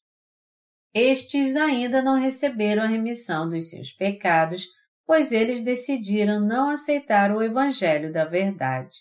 Estes 0.94 1.56
ainda 1.56 2.00
não 2.00 2.20
receberam 2.20 2.84
a 2.84 2.86
remissão 2.86 3.50
dos 3.50 3.72
seus 3.72 3.92
pecados, 3.92 4.68
pois 5.04 5.32
eles 5.32 5.64
decidiram 5.64 6.40
não 6.40 6.70
aceitar 6.70 7.36
o 7.36 7.42
Evangelho 7.42 8.14
da 8.14 8.24
verdade. 8.24 8.96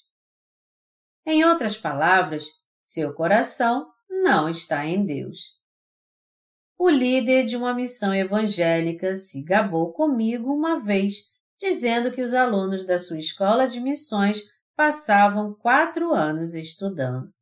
Em 1.26 1.44
outras 1.44 1.76
palavras, 1.76 2.46
seu 2.82 3.12
coração 3.12 3.86
não 4.08 4.48
está 4.48 4.86
em 4.86 5.04
Deus. 5.04 5.60
O 6.78 6.88
líder 6.88 7.44
de 7.44 7.54
uma 7.54 7.74
missão 7.74 8.14
evangélica 8.14 9.14
se 9.14 9.44
gabou 9.44 9.92
comigo 9.92 10.50
uma 10.50 10.80
vez 10.80 11.35
dizendo 11.58 12.12
que 12.12 12.22
os 12.22 12.34
alunos 12.34 12.86
da 12.86 12.98
sua 12.98 13.18
escola 13.18 13.66
de 13.66 13.80
missões 13.80 14.42
passavam 14.76 15.54
quatro 15.54 16.12
anos 16.12 16.54
estudando. 16.54 17.32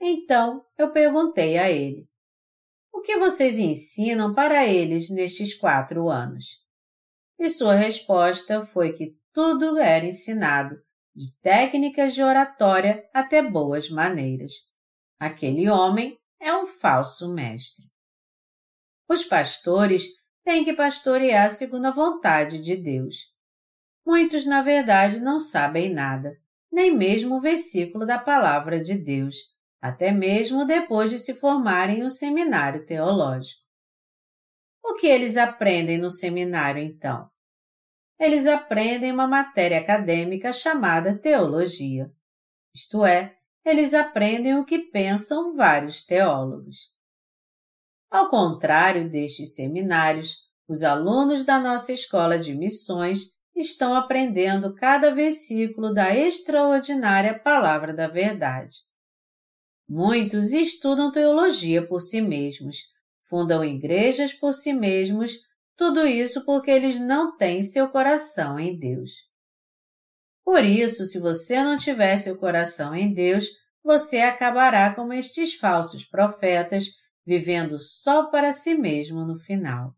Então 0.00 0.64
eu 0.78 0.92
perguntei 0.92 1.58
a 1.58 1.70
ele: 1.70 2.06
O 2.92 3.00
que 3.00 3.18
vocês 3.18 3.58
ensinam 3.58 4.34
para 4.34 4.66
eles 4.66 5.10
nestes 5.10 5.54
quatro 5.54 6.08
anos? 6.08 6.62
E 7.38 7.48
sua 7.48 7.74
resposta 7.74 8.62
foi 8.62 8.92
que 8.92 9.16
tudo 9.32 9.78
era 9.78 10.06
ensinado, 10.06 10.76
de 11.14 11.36
técnicas 11.40 12.14
de 12.14 12.22
oratória 12.22 13.08
até 13.12 13.42
boas 13.42 13.90
maneiras. 13.90 14.52
Aquele 15.18 15.68
homem 15.68 16.18
é 16.40 16.54
um 16.54 16.66
falso 16.66 17.32
mestre. 17.32 17.84
Os 19.08 19.24
pastores 19.24 20.04
tem 20.44 20.64
que 20.64 20.74
pastorear 20.74 21.48
segundo 21.48 21.86
a 21.86 21.90
vontade 21.90 22.60
de 22.60 22.76
Deus. 22.76 23.34
Muitos, 24.06 24.46
na 24.46 24.60
verdade, 24.60 25.20
não 25.20 25.38
sabem 25.38 25.92
nada, 25.92 26.38
nem 26.70 26.94
mesmo 26.94 27.36
o 27.36 27.40
versículo 27.40 28.04
da 28.04 28.18
palavra 28.18 28.82
de 28.82 28.94
Deus, 28.94 29.36
até 29.80 30.12
mesmo 30.12 30.66
depois 30.66 31.10
de 31.10 31.18
se 31.18 31.34
formarem 31.34 32.00
em 32.00 32.04
um 32.04 32.10
seminário 32.10 32.84
teológico. 32.84 33.64
O 34.82 34.94
que 34.94 35.06
eles 35.06 35.38
aprendem 35.38 35.96
no 35.96 36.10
seminário, 36.10 36.82
então? 36.82 37.30
Eles 38.20 38.46
aprendem 38.46 39.10
uma 39.10 39.26
matéria 39.26 39.80
acadêmica 39.80 40.52
chamada 40.52 41.18
teologia. 41.18 42.12
Isto 42.74 43.04
é, 43.04 43.36
eles 43.64 43.94
aprendem 43.94 44.58
o 44.58 44.64
que 44.64 44.78
pensam 44.90 45.56
vários 45.56 46.04
teólogos. 46.04 46.93
Ao 48.14 48.28
contrário 48.28 49.10
destes 49.10 49.56
seminários, 49.56 50.36
os 50.68 50.84
alunos 50.84 51.44
da 51.44 51.58
nossa 51.58 51.92
escola 51.92 52.38
de 52.38 52.54
missões 52.54 53.32
estão 53.56 53.92
aprendendo 53.92 54.72
cada 54.72 55.12
versículo 55.12 55.92
da 55.92 56.14
extraordinária 56.14 57.36
Palavra 57.36 57.92
da 57.92 58.06
Verdade. 58.06 58.76
Muitos 59.88 60.52
estudam 60.52 61.10
teologia 61.10 61.84
por 61.84 62.00
si 62.00 62.20
mesmos, 62.20 62.76
fundam 63.20 63.64
igrejas 63.64 64.32
por 64.32 64.54
si 64.54 64.72
mesmos, 64.72 65.32
tudo 65.76 66.06
isso 66.06 66.44
porque 66.44 66.70
eles 66.70 67.00
não 67.00 67.36
têm 67.36 67.64
seu 67.64 67.88
coração 67.88 68.60
em 68.60 68.78
Deus. 68.78 69.10
Por 70.44 70.62
isso, 70.62 71.04
se 71.06 71.18
você 71.18 71.64
não 71.64 71.76
tiver 71.76 72.16
seu 72.18 72.38
coração 72.38 72.94
em 72.94 73.12
Deus, 73.12 73.46
você 73.82 74.20
acabará 74.20 74.94
como 74.94 75.12
estes 75.12 75.54
falsos 75.54 76.04
profetas 76.04 77.02
vivendo 77.26 77.78
só 77.78 78.26
para 78.30 78.52
si 78.52 78.74
mesmo 78.74 79.24
no 79.24 79.36
final. 79.36 79.94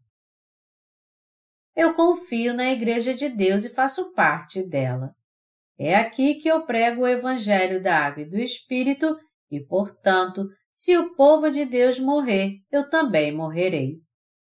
Eu 1.75 1.95
confio 1.95 2.55
na 2.55 2.71
Igreja 2.71 3.13
de 3.13 3.29
Deus 3.29 3.65
e 3.65 3.75
faço 3.75 4.15
parte 4.15 4.67
dela. 4.67 5.15
É 5.79 5.95
aqui 5.95 6.37
que 6.37 6.49
eu 6.49 6.65
prego 6.65 7.03
o 7.03 7.07
Evangelho 7.07 7.83
da 7.83 7.99
Água 7.99 8.23
e 8.23 8.31
do 8.31 8.39
Espírito 8.39 9.19
e, 9.51 9.61
portanto, 9.61 10.49
se 10.73 10.97
o 10.97 11.15
povo 11.15 11.51
de 11.51 11.67
Deus 11.67 11.99
morrer, 11.99 12.61
eu 12.71 12.89
também 12.89 13.35
morrerei. 13.35 14.01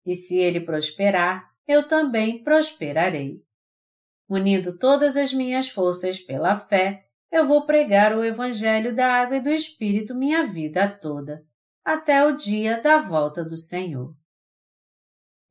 E 0.06 0.14
se 0.14 0.38
ele 0.38 0.60
prosperar, 0.60 1.44
eu 1.68 1.88
também 1.88 2.44
prosperarei. 2.44 3.42
Unindo 4.30 4.78
todas 4.78 5.18
as 5.18 5.34
minhas 5.34 5.68
forças 5.68 6.20
pela 6.20 6.56
fé, 6.56 7.06
eu 7.32 7.48
vou 7.48 7.66
pregar 7.66 8.16
o 8.16 8.24
Evangelho 8.24 8.94
da 8.94 9.14
Água 9.14 9.38
e 9.38 9.42
do 9.42 9.50
Espírito 9.50 10.14
minha 10.14 10.46
vida 10.46 10.88
toda 10.88 11.44
até 11.86 12.26
o 12.26 12.36
dia 12.36 12.82
da 12.82 12.98
volta 12.98 13.46
do 13.46 13.56
Senhor. 13.56 14.18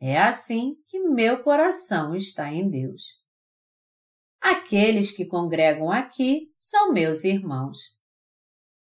É 0.01 0.20
assim 0.20 0.75
que 0.88 0.99
meu 0.99 1.44
coração 1.44 2.16
está 2.16 2.53
em 2.53 2.68
Deus. 2.68 3.23
Aqueles 4.40 5.16
que 5.16 5.25
congregam 5.25 5.90
aqui 5.90 6.53
são 6.57 6.92
meus 6.92 7.23
irmãos. 7.23 7.79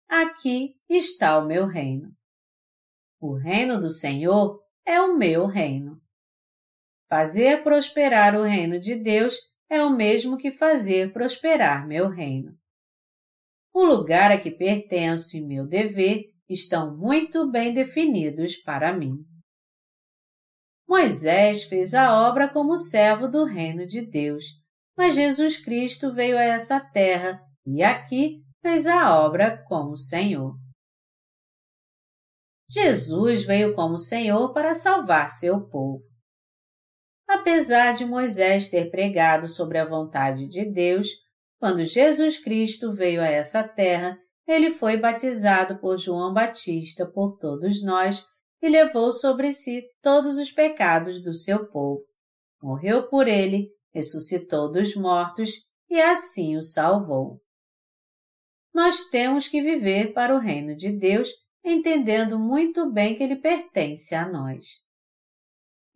Aqui 0.08 0.76
está 0.88 1.38
o 1.38 1.46
meu 1.46 1.66
reino. 1.66 2.12
O 3.20 3.34
reino 3.34 3.80
do 3.80 3.88
Senhor 3.88 4.60
é 4.84 5.00
o 5.00 5.16
meu 5.16 5.46
reino. 5.46 6.02
Fazer 7.08 7.62
prosperar 7.62 8.36
o 8.36 8.42
reino 8.42 8.80
de 8.80 8.96
Deus 8.96 9.36
é 9.70 9.82
o 9.82 9.90
mesmo 9.90 10.36
que 10.36 10.50
fazer 10.50 11.12
prosperar 11.12 11.86
meu 11.86 12.08
reino. 12.08 12.58
O 13.72 13.84
lugar 13.84 14.32
a 14.32 14.40
que 14.40 14.50
pertenço 14.50 15.36
e 15.36 15.46
meu 15.46 15.66
dever 15.66 16.33
estão 16.48 16.96
muito 16.96 17.50
bem 17.50 17.72
definidos 17.72 18.56
para 18.56 18.92
mim. 18.92 19.24
Moisés 20.86 21.64
fez 21.64 21.94
a 21.94 22.28
obra 22.28 22.48
como 22.48 22.76
servo 22.76 23.26
do 23.28 23.44
reino 23.44 23.86
de 23.86 24.02
Deus, 24.02 24.44
mas 24.96 25.14
Jesus 25.14 25.64
Cristo 25.64 26.12
veio 26.12 26.38
a 26.38 26.42
essa 26.42 26.78
terra 26.78 27.40
e 27.66 27.82
aqui 27.82 28.42
fez 28.62 28.86
a 28.86 29.18
obra 29.18 29.64
como 29.66 29.96
Senhor. 29.96 30.56
Jesus 32.68 33.44
veio 33.44 33.74
como 33.74 33.98
Senhor 33.98 34.52
para 34.52 34.74
salvar 34.74 35.30
seu 35.30 35.68
povo. 35.68 36.02
Apesar 37.28 37.94
de 37.94 38.04
Moisés 38.04 38.70
ter 38.70 38.90
pregado 38.90 39.48
sobre 39.48 39.78
a 39.78 39.84
vontade 39.84 40.46
de 40.46 40.70
Deus, 40.70 41.08
quando 41.58 41.84
Jesus 41.84 42.42
Cristo 42.42 42.92
veio 42.92 43.20
a 43.20 43.26
essa 43.26 43.66
terra, 43.66 44.18
ele 44.46 44.70
foi 44.70 44.96
batizado 44.96 45.78
por 45.78 45.98
João 45.98 46.32
Batista 46.32 47.06
por 47.06 47.38
todos 47.38 47.82
nós 47.82 48.26
e 48.62 48.68
levou 48.68 49.12
sobre 49.12 49.52
si 49.52 49.82
todos 50.02 50.38
os 50.38 50.50
pecados 50.50 51.22
do 51.22 51.34
seu 51.34 51.66
povo. 51.70 52.02
Morreu 52.62 53.08
por 53.08 53.28
ele, 53.28 53.70
ressuscitou 53.92 54.70
dos 54.70 54.94
mortos 54.96 55.50
e 55.90 56.00
assim 56.00 56.56
o 56.56 56.62
salvou. 56.62 57.40
Nós 58.74 59.08
temos 59.08 59.48
que 59.48 59.62
viver 59.62 60.12
para 60.12 60.34
o 60.34 60.40
reino 60.40 60.74
de 60.74 60.90
Deus, 60.90 61.28
entendendo 61.64 62.38
muito 62.38 62.90
bem 62.90 63.16
que 63.16 63.22
ele 63.22 63.36
pertence 63.36 64.14
a 64.14 64.28
nós. 64.28 64.64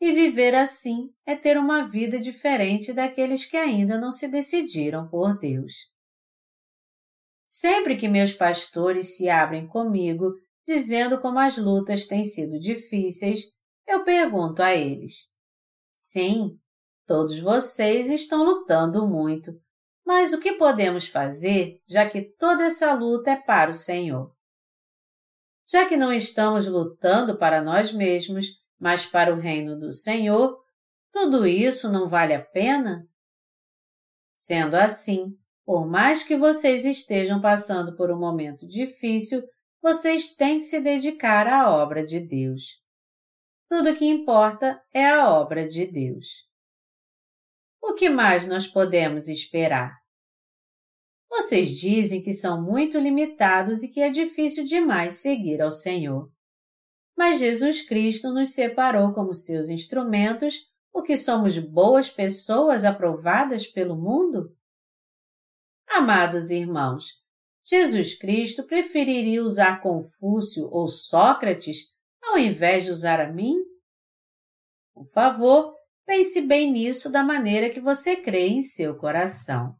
E 0.00 0.12
viver 0.12 0.54
assim 0.54 1.10
é 1.26 1.34
ter 1.34 1.58
uma 1.58 1.88
vida 1.88 2.20
diferente 2.20 2.92
daqueles 2.92 3.44
que 3.44 3.56
ainda 3.56 3.98
não 3.98 4.12
se 4.12 4.30
decidiram 4.30 5.08
por 5.08 5.36
Deus. 5.38 5.74
Sempre 7.48 7.96
que 7.96 8.06
meus 8.06 8.34
pastores 8.34 9.16
se 9.16 9.30
abrem 9.30 9.66
comigo, 9.66 10.34
dizendo 10.66 11.18
como 11.18 11.38
as 11.38 11.56
lutas 11.56 12.06
têm 12.06 12.22
sido 12.24 12.60
difíceis, 12.60 13.40
eu 13.86 14.04
pergunto 14.04 14.62
a 14.62 14.74
eles: 14.74 15.32
Sim, 15.94 16.58
todos 17.06 17.40
vocês 17.40 18.10
estão 18.10 18.44
lutando 18.44 19.08
muito, 19.08 19.50
mas 20.04 20.34
o 20.34 20.40
que 20.40 20.52
podemos 20.52 21.08
fazer, 21.08 21.80
já 21.88 22.08
que 22.08 22.20
toda 22.20 22.64
essa 22.64 22.92
luta 22.92 23.30
é 23.30 23.36
para 23.36 23.70
o 23.70 23.74
Senhor? 23.74 24.36
Já 25.66 25.88
que 25.88 25.96
não 25.96 26.12
estamos 26.12 26.66
lutando 26.66 27.38
para 27.38 27.62
nós 27.62 27.92
mesmos, 27.92 28.46
mas 28.78 29.06
para 29.06 29.34
o 29.34 29.38
reino 29.38 29.78
do 29.78 29.90
Senhor, 29.90 30.62
tudo 31.10 31.46
isso 31.46 31.90
não 31.90 32.06
vale 32.06 32.34
a 32.34 32.44
pena? 32.44 33.08
Sendo 34.36 34.74
assim, 34.76 35.37
por 35.68 35.86
mais 35.86 36.24
que 36.24 36.34
vocês 36.34 36.86
estejam 36.86 37.42
passando 37.42 37.94
por 37.94 38.10
um 38.10 38.18
momento 38.18 38.66
difícil, 38.66 39.46
vocês 39.82 40.34
têm 40.34 40.60
que 40.60 40.64
se 40.64 40.80
dedicar 40.80 41.46
à 41.46 41.70
obra 41.70 42.06
de 42.06 42.20
Deus. 42.20 42.82
Tudo 43.68 43.90
o 43.90 43.94
que 43.94 44.06
importa 44.06 44.82
é 44.94 45.04
a 45.04 45.30
obra 45.30 45.68
de 45.68 45.84
Deus. 45.84 46.48
O 47.82 47.92
que 47.92 48.08
mais 48.08 48.48
nós 48.48 48.66
podemos 48.66 49.28
esperar? 49.28 49.94
Vocês 51.28 51.78
dizem 51.78 52.22
que 52.22 52.32
são 52.32 52.64
muito 52.64 52.98
limitados 52.98 53.82
e 53.82 53.92
que 53.92 54.00
é 54.00 54.08
difícil 54.08 54.64
demais 54.64 55.16
seguir 55.16 55.60
ao 55.60 55.70
Senhor. 55.70 56.32
Mas 57.14 57.40
Jesus 57.40 57.86
Cristo 57.86 58.32
nos 58.32 58.54
separou 58.54 59.12
como 59.12 59.34
seus 59.34 59.68
instrumentos, 59.68 60.72
porque 60.90 61.14
somos 61.14 61.58
boas 61.58 62.08
pessoas 62.08 62.86
aprovadas 62.86 63.66
pelo 63.66 63.94
mundo? 63.94 64.56
Amados 65.90 66.50
irmãos, 66.50 67.22
Jesus 67.64 68.16
Cristo 68.16 68.66
preferiria 68.66 69.42
usar 69.42 69.80
Confúcio 69.80 70.68
ou 70.70 70.86
Sócrates 70.86 71.94
ao 72.22 72.38
invés 72.38 72.84
de 72.84 72.90
usar 72.90 73.20
a 73.20 73.32
mim? 73.32 73.56
Por 74.94 75.08
favor, 75.08 75.74
pense 76.06 76.42
bem 76.42 76.70
nisso 76.70 77.10
da 77.10 77.24
maneira 77.24 77.70
que 77.70 77.80
você 77.80 78.16
crê 78.16 78.48
em 78.48 78.62
seu 78.62 78.96
coração. 78.96 79.76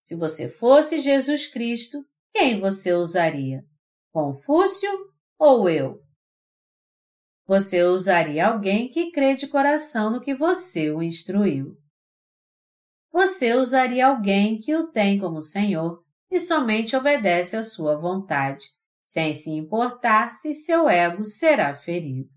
Se 0.00 0.16
você 0.16 0.48
fosse 0.48 1.00
Jesus 1.00 1.46
Cristo, 1.46 2.04
quem 2.32 2.60
você 2.60 2.92
usaria? 2.92 3.64
Confúcio 4.10 4.90
ou 5.38 5.68
eu? 5.68 6.02
Você 7.46 7.82
usaria 7.82 8.48
alguém 8.48 8.90
que 8.90 9.10
crê 9.10 9.34
de 9.34 9.46
coração 9.48 10.10
no 10.10 10.20
que 10.20 10.34
você 10.34 10.90
o 10.90 11.02
instruiu 11.02 11.81
você 13.12 13.54
usaria 13.54 14.06
alguém 14.06 14.58
que 14.58 14.74
o 14.74 14.88
tem 14.88 15.18
como 15.18 15.42
Senhor 15.42 16.02
e 16.30 16.40
somente 16.40 16.96
obedece 16.96 17.56
à 17.56 17.62
sua 17.62 17.94
vontade, 17.94 18.64
sem 19.04 19.34
se 19.34 19.50
importar 19.50 20.30
se 20.30 20.54
seu 20.54 20.88
ego 20.88 21.24
será 21.24 21.74
ferido. 21.74 22.30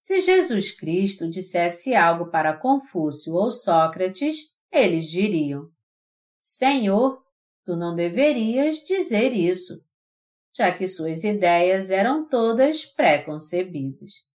Se 0.00 0.20
Jesus 0.20 0.72
Cristo 0.72 1.30
dissesse 1.30 1.94
algo 1.94 2.30
para 2.30 2.56
Confúcio 2.56 3.34
ou 3.34 3.50
Sócrates, 3.50 4.56
eles 4.72 5.08
diriam: 5.08 5.70
Senhor, 6.40 7.22
tu 7.64 7.76
não 7.76 7.94
deverias 7.94 8.78
dizer 8.78 9.32
isso, 9.32 9.84
já 10.52 10.76
que 10.76 10.88
suas 10.88 11.22
ideias 11.22 11.90
eram 11.90 12.26
todas 12.26 12.86
pré-concebidas. 12.86 14.26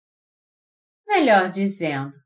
Melhor 1.06 1.50
dizendo, 1.50 2.16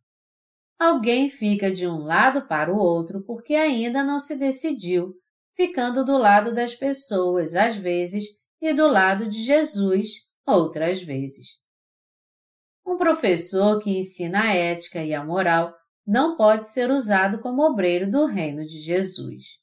alguém 0.78 1.28
fica 1.28 1.72
de 1.72 1.86
um 1.86 1.98
lado 1.98 2.46
para 2.46 2.72
o 2.72 2.78
outro 2.78 3.22
porque 3.22 3.54
ainda 3.54 4.04
não 4.04 4.18
se 4.18 4.38
decidiu, 4.38 5.14
ficando 5.54 6.04
do 6.04 6.16
lado 6.16 6.54
das 6.54 6.74
pessoas 6.74 7.54
às 7.56 7.76
vezes 7.76 8.24
e 8.60 8.72
do 8.72 8.86
lado 8.86 9.28
de 9.28 9.42
Jesus 9.42 10.28
outras 10.46 11.02
vezes. 11.02 11.58
Um 12.86 12.96
professor 12.96 13.80
que 13.80 13.98
ensina 13.98 14.44
a 14.44 14.54
ética 14.54 15.02
e 15.04 15.12
a 15.12 15.24
moral 15.24 15.74
não 16.06 16.36
pode 16.36 16.66
ser 16.66 16.90
usado 16.90 17.38
como 17.40 17.62
obreiro 17.62 18.10
do 18.10 18.24
reino 18.24 18.64
de 18.64 18.80
Jesus. 18.80 19.58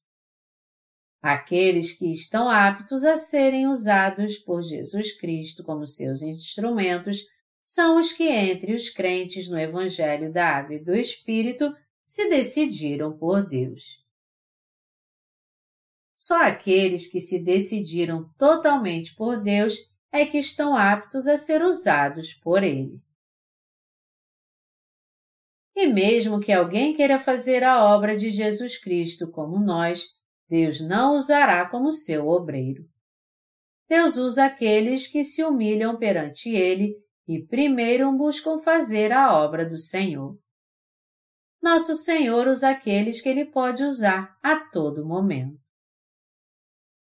Aqueles 1.21 1.97
que 1.97 2.12
estão 2.12 2.47
aptos 2.47 3.04
a 3.04 3.17
serem 3.17 3.67
usados 3.67 4.38
por 4.38 4.62
Jesus 4.62 5.17
Cristo 5.17 5.63
como 5.63 5.88
seus 5.88 6.21
instrumentos 6.21 7.21
são 7.65 7.97
os 7.99 8.13
que 8.13 8.25
entre 8.25 8.75
os 8.75 8.91
crentes 8.91 9.49
no 9.49 9.60
Evangelho 9.60 10.32
da 10.32 10.47
Água 10.47 10.75
e 10.75 10.84
do 10.84 10.95
Espírito 10.95 11.75
se 12.06 12.30
decidiram 12.30 13.17
por 13.17 13.43
Deus. 13.43 14.06
Só 16.15 16.43
aqueles 16.43 17.08
que 17.08 17.19
se 17.19 17.43
decidiram 17.43 18.32
totalmente 18.38 19.15
por 19.15 19.41
Deus 19.41 19.75
é 20.12 20.25
que 20.28 20.38
estão 20.38 20.75
aptos 20.75 21.28
a 21.28 21.36
ser 21.36 21.63
usados 21.63 22.36
por 22.36 22.63
Ele. 22.63 23.01
E 25.75 25.88
mesmo 25.88 26.39
que 26.39 26.54
alguém 26.54 26.93
queira 26.93 27.19
fazer 27.19 27.63
a 27.63 27.84
obra 27.84 28.15
de 28.15 28.30
Jesus 28.30 28.78
Cristo 28.78 29.32
como 29.32 29.60
nós, 29.60 30.15
Deus 30.47 30.80
não 30.80 31.15
usará 31.15 31.67
como 31.67 31.91
seu 31.91 32.28
obreiro. 32.28 32.88
Deus 33.89 34.17
usa 34.17 34.45
aqueles 34.45 35.08
que 35.08 35.23
se 35.23 35.43
humilham 35.43 35.97
perante 35.97 36.49
Ele 36.49 36.95
e 37.27 37.45
primeiro 37.45 38.11
buscam 38.11 38.57
fazer 38.59 39.11
a 39.11 39.38
obra 39.38 39.65
do 39.65 39.78
Senhor. 39.78 40.38
Nosso 41.61 41.95
Senhor 41.95 42.47
usa 42.47 42.69
aqueles 42.69 43.21
que 43.21 43.30
Ele 43.30 43.45
pode 43.45 43.84
usar 43.84 44.38
a 44.43 44.59
todo 44.69 45.05
momento. 45.05 45.59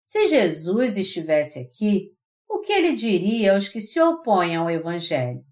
Se 0.04 0.28
Jesus 0.28 0.98
estivesse 0.98 1.60
aqui, 1.60 2.16
o 2.48 2.60
que 2.60 2.72
ele 2.72 2.94
diria 2.94 3.56
aos 3.56 3.68
que 3.68 3.82
se 3.82 4.00
opõem 4.00 4.56
ao 4.56 4.70
Evangelho? 4.70 5.44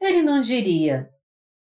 Ele 0.00 0.22
não 0.22 0.40
diria, 0.40 1.10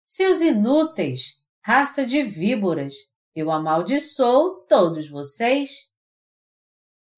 seus 0.05 0.41
inúteis, 0.41 1.43
raça 1.63 2.05
de 2.05 2.23
víboras, 2.23 2.93
eu 3.35 3.51
amaldiçoo 3.51 4.65
todos 4.67 5.09
vocês. 5.09 5.88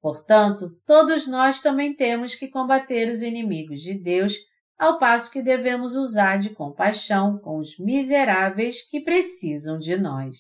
Portanto, 0.02 0.76
todos 0.86 1.28
nós 1.28 1.62
também 1.62 1.96
temos 1.96 2.34
que 2.34 2.48
combater 2.48 3.12
os 3.12 3.22
inimigos 3.22 3.82
de 3.82 3.94
Deus, 3.94 4.36
ao 4.78 4.98
passo 4.98 5.32
que 5.32 5.44
devemos 5.44 5.96
usar 5.96 6.38
de 6.38 6.50
compaixão 6.50 7.38
com 7.38 7.60
os 7.60 7.78
miseráveis 7.78 8.90
que 8.90 9.00
precisam 9.00 9.78
de 9.78 9.96
nós. 9.96 10.38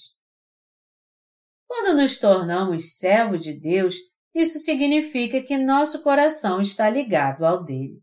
Quando 1.67 1.95
nos 1.95 2.19
tornamos 2.19 2.97
servo 2.97 3.37
de 3.37 3.53
Deus, 3.53 3.95
isso 4.33 4.59
significa 4.59 5.41
que 5.43 5.57
nosso 5.57 6.01
coração 6.01 6.59
está 6.59 6.89
ligado 6.89 7.45
ao 7.45 7.63
dele. 7.63 8.01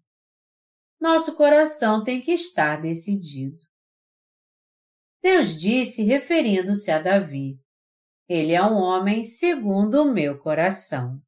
Nosso 1.01 1.37
coração 1.37 2.05
tem 2.05 2.21
que 2.21 2.33
estar 2.33 2.81
decidido. 2.81 3.59
Deus 5.21 5.61
disse, 5.61 6.05
referindo-se 6.05 6.91
a 6.91 7.01
Davi: 7.01 7.59
ele 8.29 8.53
é 8.53 8.63
um 8.63 8.75
homem 8.75 9.25
segundo 9.25 10.03
o 10.03 10.13
meu 10.13 10.39
coração. 10.39 11.21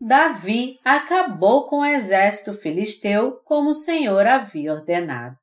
Davi 0.00 0.80
acabou 0.82 1.66
com 1.66 1.80
o 1.80 1.84
exército 1.84 2.54
filisteu 2.54 3.32
como 3.44 3.68
o 3.68 3.74
Senhor 3.74 4.26
havia 4.26 4.72
ordenado. 4.72 5.36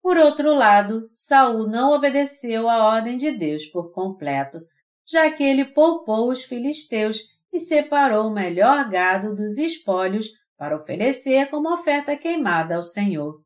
Por 0.00 0.16
outro 0.16 0.54
lado, 0.54 1.10
Saul 1.12 1.66
não 1.66 1.90
obedeceu 1.90 2.70
à 2.70 2.84
ordem 2.84 3.16
de 3.16 3.32
Deus 3.32 3.66
por 3.66 3.92
completo, 3.92 4.60
já 5.04 5.28
que 5.32 5.42
ele 5.42 5.64
poupou 5.64 6.30
os 6.30 6.44
filisteus 6.44 7.18
e 7.52 7.58
separou 7.58 8.28
o 8.28 8.32
melhor 8.32 8.88
gado 8.88 9.34
dos 9.34 9.58
espólios 9.58 10.28
para 10.56 10.76
oferecer 10.76 11.50
como 11.50 11.72
oferta 11.72 12.16
queimada 12.16 12.76
ao 12.76 12.82
Senhor. 12.84 13.42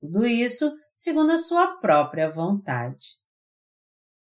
Tudo 0.00 0.26
isso 0.26 0.76
segundo 0.92 1.30
a 1.30 1.38
sua 1.38 1.76
própria 1.76 2.28
vontade. 2.28 3.20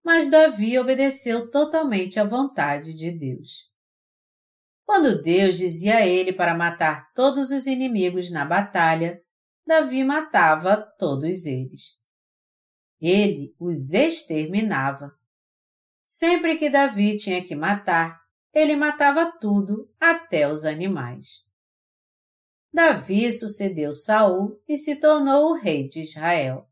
Mas 0.06 0.30
Davi 0.30 0.78
obedeceu 0.78 1.50
totalmente 1.50 2.20
à 2.20 2.24
vontade 2.24 2.94
de 2.94 3.12
Deus. 3.12 3.69
Quando 4.90 5.22
Deus 5.22 5.56
dizia 5.56 5.98
a 5.98 6.08
ele 6.08 6.34
para 6.34 6.58
matar 6.58 7.14
todos 7.14 7.52
os 7.52 7.68
inimigos 7.68 8.32
na 8.32 8.44
batalha, 8.44 9.22
Davi 9.64 10.04
matava 10.04 10.78
todos 10.98 11.46
eles. 11.46 12.02
Ele 13.00 13.54
os 13.60 13.94
exterminava. 13.94 15.12
Sempre 16.04 16.58
que 16.58 16.72
Davi 16.72 17.18
tinha 17.18 17.46
que 17.46 17.56
matar, 17.56 18.20
ele 18.52 18.76
matava 18.76 19.32
tudo, 19.40 19.94
até 20.00 20.52
os 20.52 20.66
animais. 20.66 21.46
Davi 22.74 23.32
sucedeu 23.32 23.94
Saul 23.94 24.60
e 24.68 24.76
se 24.76 24.96
tornou 24.96 25.52
o 25.52 25.56
rei 25.56 25.88
de 25.88 26.02
Israel. 26.02 26.68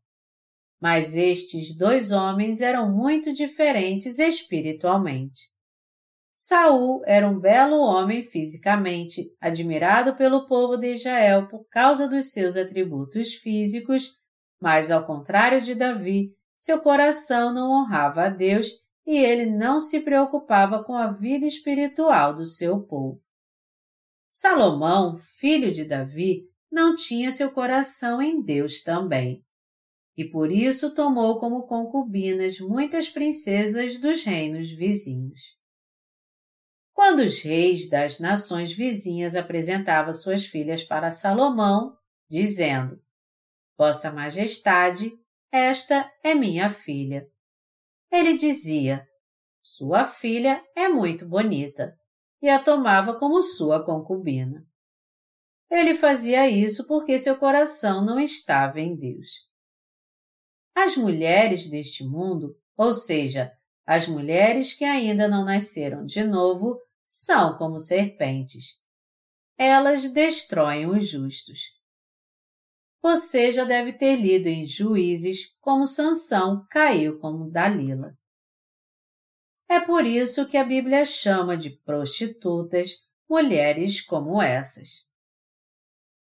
Mas 0.80 1.14
estes 1.14 1.78
dois 1.78 2.10
homens 2.10 2.62
eram 2.62 2.90
muito 2.90 3.32
diferentes 3.32 4.18
espiritualmente. 4.18 5.56
Saul 6.40 7.02
era 7.04 7.28
um 7.28 7.36
belo 7.40 7.80
homem 7.80 8.22
fisicamente, 8.22 9.36
admirado 9.40 10.14
pelo 10.14 10.46
povo 10.46 10.76
de 10.76 10.94
Israel 10.94 11.48
por 11.48 11.68
causa 11.68 12.08
dos 12.08 12.30
seus 12.30 12.56
atributos 12.56 13.34
físicos, 13.34 14.20
mas 14.62 14.92
ao 14.92 15.04
contrário 15.04 15.60
de 15.60 15.74
Davi, 15.74 16.32
seu 16.56 16.80
coração 16.80 17.52
não 17.52 17.72
honrava 17.72 18.26
a 18.26 18.28
Deus 18.28 18.68
e 19.04 19.16
ele 19.16 19.46
não 19.46 19.80
se 19.80 20.02
preocupava 20.02 20.84
com 20.84 20.96
a 20.96 21.10
vida 21.10 21.44
espiritual 21.44 22.32
do 22.32 22.46
seu 22.46 22.84
povo. 22.84 23.20
Salomão, 24.30 25.18
filho 25.18 25.72
de 25.72 25.86
Davi, 25.86 26.44
não 26.70 26.94
tinha 26.94 27.32
seu 27.32 27.50
coração 27.50 28.22
em 28.22 28.40
Deus 28.40 28.84
também. 28.84 29.44
E 30.16 30.24
por 30.24 30.52
isso 30.52 30.94
tomou 30.94 31.40
como 31.40 31.66
concubinas 31.66 32.60
muitas 32.60 33.08
princesas 33.08 33.98
dos 33.98 34.22
reinos 34.22 34.70
vizinhos. 34.70 35.57
Quando 36.98 37.20
os 37.20 37.42
reis 37.42 37.88
das 37.88 38.18
nações 38.18 38.72
vizinhas 38.72 39.36
apresentavam 39.36 40.12
suas 40.12 40.46
filhas 40.46 40.82
para 40.82 41.12
Salomão, 41.12 41.96
dizendo: 42.28 43.00
Vossa 43.78 44.10
Majestade, 44.10 45.12
esta 45.52 46.12
é 46.24 46.34
minha 46.34 46.68
filha. 46.68 47.30
Ele 48.10 48.36
dizia: 48.36 49.06
Sua 49.62 50.04
filha 50.04 50.60
é 50.74 50.88
muito 50.88 51.24
bonita, 51.24 51.96
e 52.42 52.48
a 52.48 52.60
tomava 52.60 53.16
como 53.16 53.40
sua 53.42 53.84
concubina. 53.86 54.66
Ele 55.70 55.94
fazia 55.94 56.50
isso 56.50 56.88
porque 56.88 57.16
seu 57.16 57.38
coração 57.38 58.04
não 58.04 58.18
estava 58.18 58.80
em 58.80 58.96
Deus. 58.96 59.48
As 60.74 60.96
mulheres 60.96 61.70
deste 61.70 62.02
mundo, 62.02 62.58
ou 62.76 62.92
seja, 62.92 63.52
as 63.86 64.08
mulheres 64.08 64.74
que 64.74 64.84
ainda 64.84 65.28
não 65.28 65.44
nasceram 65.44 66.04
de 66.04 66.24
novo, 66.24 66.87
são 67.08 67.56
como 67.56 67.78
serpentes. 67.78 68.82
Elas 69.56 70.12
destroem 70.12 70.86
os 70.86 71.08
justos. 71.08 71.60
Você 73.00 73.50
já 73.50 73.64
deve 73.64 73.94
ter 73.94 74.16
lido 74.16 74.46
em 74.46 74.66
Juízes 74.66 75.56
como 75.58 75.86
Sansão 75.86 76.66
caiu 76.70 77.18
como 77.18 77.50
Dalila. 77.50 78.14
É 79.68 79.80
por 79.80 80.04
isso 80.04 80.46
que 80.48 80.56
a 80.56 80.64
Bíblia 80.64 81.04
chama 81.04 81.56
de 81.56 81.70
prostitutas 81.70 82.90
mulheres 83.28 84.02
como 84.02 84.40
essas. 84.40 85.06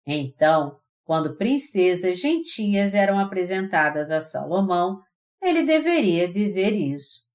Então, 0.05 0.79
quando 1.03 1.37
princesas 1.37 2.19
gentias 2.19 2.93
eram 2.93 3.19
apresentadas 3.19 4.09
a 4.11 4.21
Salomão, 4.21 5.01
ele 5.41 5.63
deveria 5.63 6.29
dizer 6.29 6.71
isso. 6.71 7.27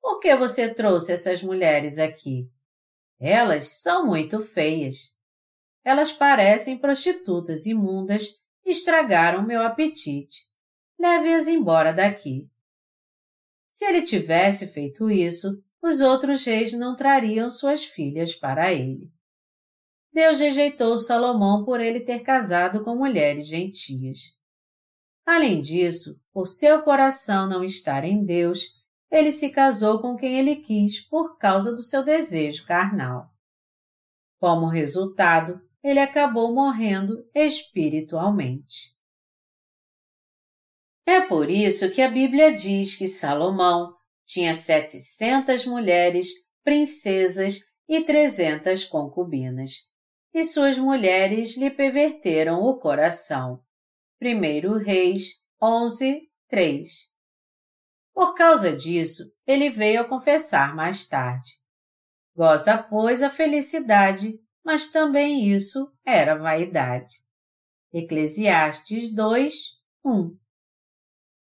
Por 0.00 0.20
que 0.20 0.34
você 0.36 0.72
trouxe 0.72 1.12
essas 1.12 1.42
mulheres 1.42 1.98
aqui? 1.98 2.50
Elas 3.18 3.68
são 3.80 4.06
muito 4.06 4.40
feias. 4.40 5.14
Elas 5.84 6.12
parecem 6.12 6.78
prostitutas 6.78 7.66
imundas 7.66 8.40
e 8.64 8.70
estragaram 8.70 9.46
meu 9.46 9.62
apetite. 9.62 10.50
Leve-as 10.98 11.48
embora 11.48 11.92
daqui. 11.92 12.50
Se 13.70 13.84
ele 13.84 14.02
tivesse 14.02 14.68
feito 14.68 15.10
isso, 15.10 15.62
os 15.82 16.00
outros 16.00 16.44
reis 16.44 16.72
não 16.72 16.96
trariam 16.96 17.48
suas 17.48 17.84
filhas 17.84 18.34
para 18.34 18.72
ele. 18.72 19.10
Deus 20.12 20.40
rejeitou 20.40 20.96
Salomão 20.96 21.64
por 21.64 21.78
ele 21.78 22.00
ter 22.00 22.20
casado 22.20 22.82
com 22.82 22.96
mulheres 22.96 23.46
gentias. 23.46 24.36
Além 25.26 25.60
disso, 25.60 26.18
por 26.32 26.46
seu 26.46 26.82
coração 26.82 27.46
não 27.46 27.62
estar 27.62 28.02
em 28.02 28.24
Deus, 28.24 28.62
ele 29.10 29.30
se 29.30 29.50
casou 29.50 30.00
com 30.00 30.16
quem 30.16 30.38
ele 30.38 30.56
quis 30.56 31.00
por 31.00 31.38
causa 31.38 31.72
do 31.72 31.82
seu 31.82 32.04
desejo 32.04 32.66
carnal. 32.66 33.30
Como 34.38 34.66
resultado, 34.66 35.60
ele 35.82 36.00
acabou 36.00 36.52
morrendo 36.54 37.28
espiritualmente. 37.34 38.94
É 41.06 41.20
por 41.20 41.48
isso 41.48 41.90
que 41.92 42.02
a 42.02 42.10
Bíblia 42.10 42.54
diz 42.54 42.96
que 42.96 43.06
Salomão 43.06 43.94
tinha 44.26 44.52
setecentas 44.54 45.64
mulheres, 45.64 46.28
princesas 46.64 47.60
e 47.88 48.02
trezentas 48.02 48.84
concubinas, 48.84 49.88
e 50.34 50.42
suas 50.42 50.76
mulheres 50.76 51.56
lhe 51.56 51.70
perverteram 51.70 52.60
o 52.60 52.76
coração. 52.78 53.62
1 54.20 54.78
Reis 54.78 55.40
11, 55.62 56.28
3 56.48 57.15
por 58.16 58.34
causa 58.34 58.74
disso, 58.74 59.30
ele 59.46 59.68
veio 59.68 60.00
a 60.00 60.08
confessar 60.08 60.74
mais 60.74 61.06
tarde. 61.06 61.50
Goza, 62.34 62.78
pois, 62.78 63.22
a 63.22 63.28
felicidade, 63.28 64.40
mas 64.64 64.90
também 64.90 65.50
isso 65.50 65.92
era 66.02 66.34
vaidade. 66.34 67.12
Eclesiastes 67.92 69.14
2, 69.14 69.54
1 70.02 70.34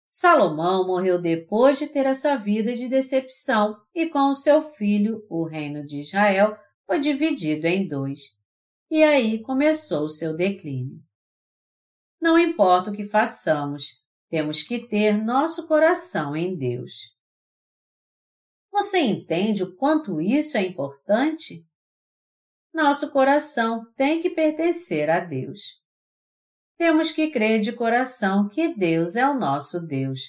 Salomão 0.07 0.87
morreu 0.87 1.19
depois 1.19 1.79
de 1.79 1.87
ter 1.87 2.05
essa 2.05 2.37
vida 2.37 2.77
de 2.77 2.91
decepção 2.91 3.81
e 3.95 4.11
com 4.11 4.29
o 4.29 4.35
seu 4.35 4.61
filho, 4.61 5.25
o 5.31 5.47
reino 5.47 5.87
de 5.87 6.01
Israel, 6.01 6.59
foi 6.85 7.01
dividido 7.01 7.67
em 7.67 7.89
dois. 7.89 8.37
E 8.91 9.03
aí 9.03 9.43
começou 9.43 10.05
o 10.05 10.11
seu 10.11 10.37
declínio. 10.37 11.03
Não 12.21 12.39
importa 12.39 12.91
o 12.91 12.95
que 12.95 13.05
façamos, 13.05 14.00
temos 14.31 14.63
que 14.63 14.87
ter 14.87 15.13
nosso 15.23 15.67
coração 15.67 16.37
em 16.37 16.57
Deus. 16.57 16.93
Você 18.73 19.01
entende 19.01 19.65
o 19.65 19.75
quanto 19.75 20.21
isso 20.21 20.57
é 20.57 20.63
importante? 20.63 21.67
Nosso 22.73 23.11
coração 23.11 23.85
tem 23.97 24.23
que 24.23 24.31
pertencer 24.31 25.11
a 25.11 25.19
Deus. 25.19 25.81
Temos 26.79 27.11
que 27.11 27.31
crer 27.31 27.61
de 27.61 27.73
coração 27.73 28.49
que 28.49 28.73
Deus 28.73 29.17
é 29.17 29.29
o 29.29 29.35
nosso 29.35 29.85
Deus, 29.87 30.21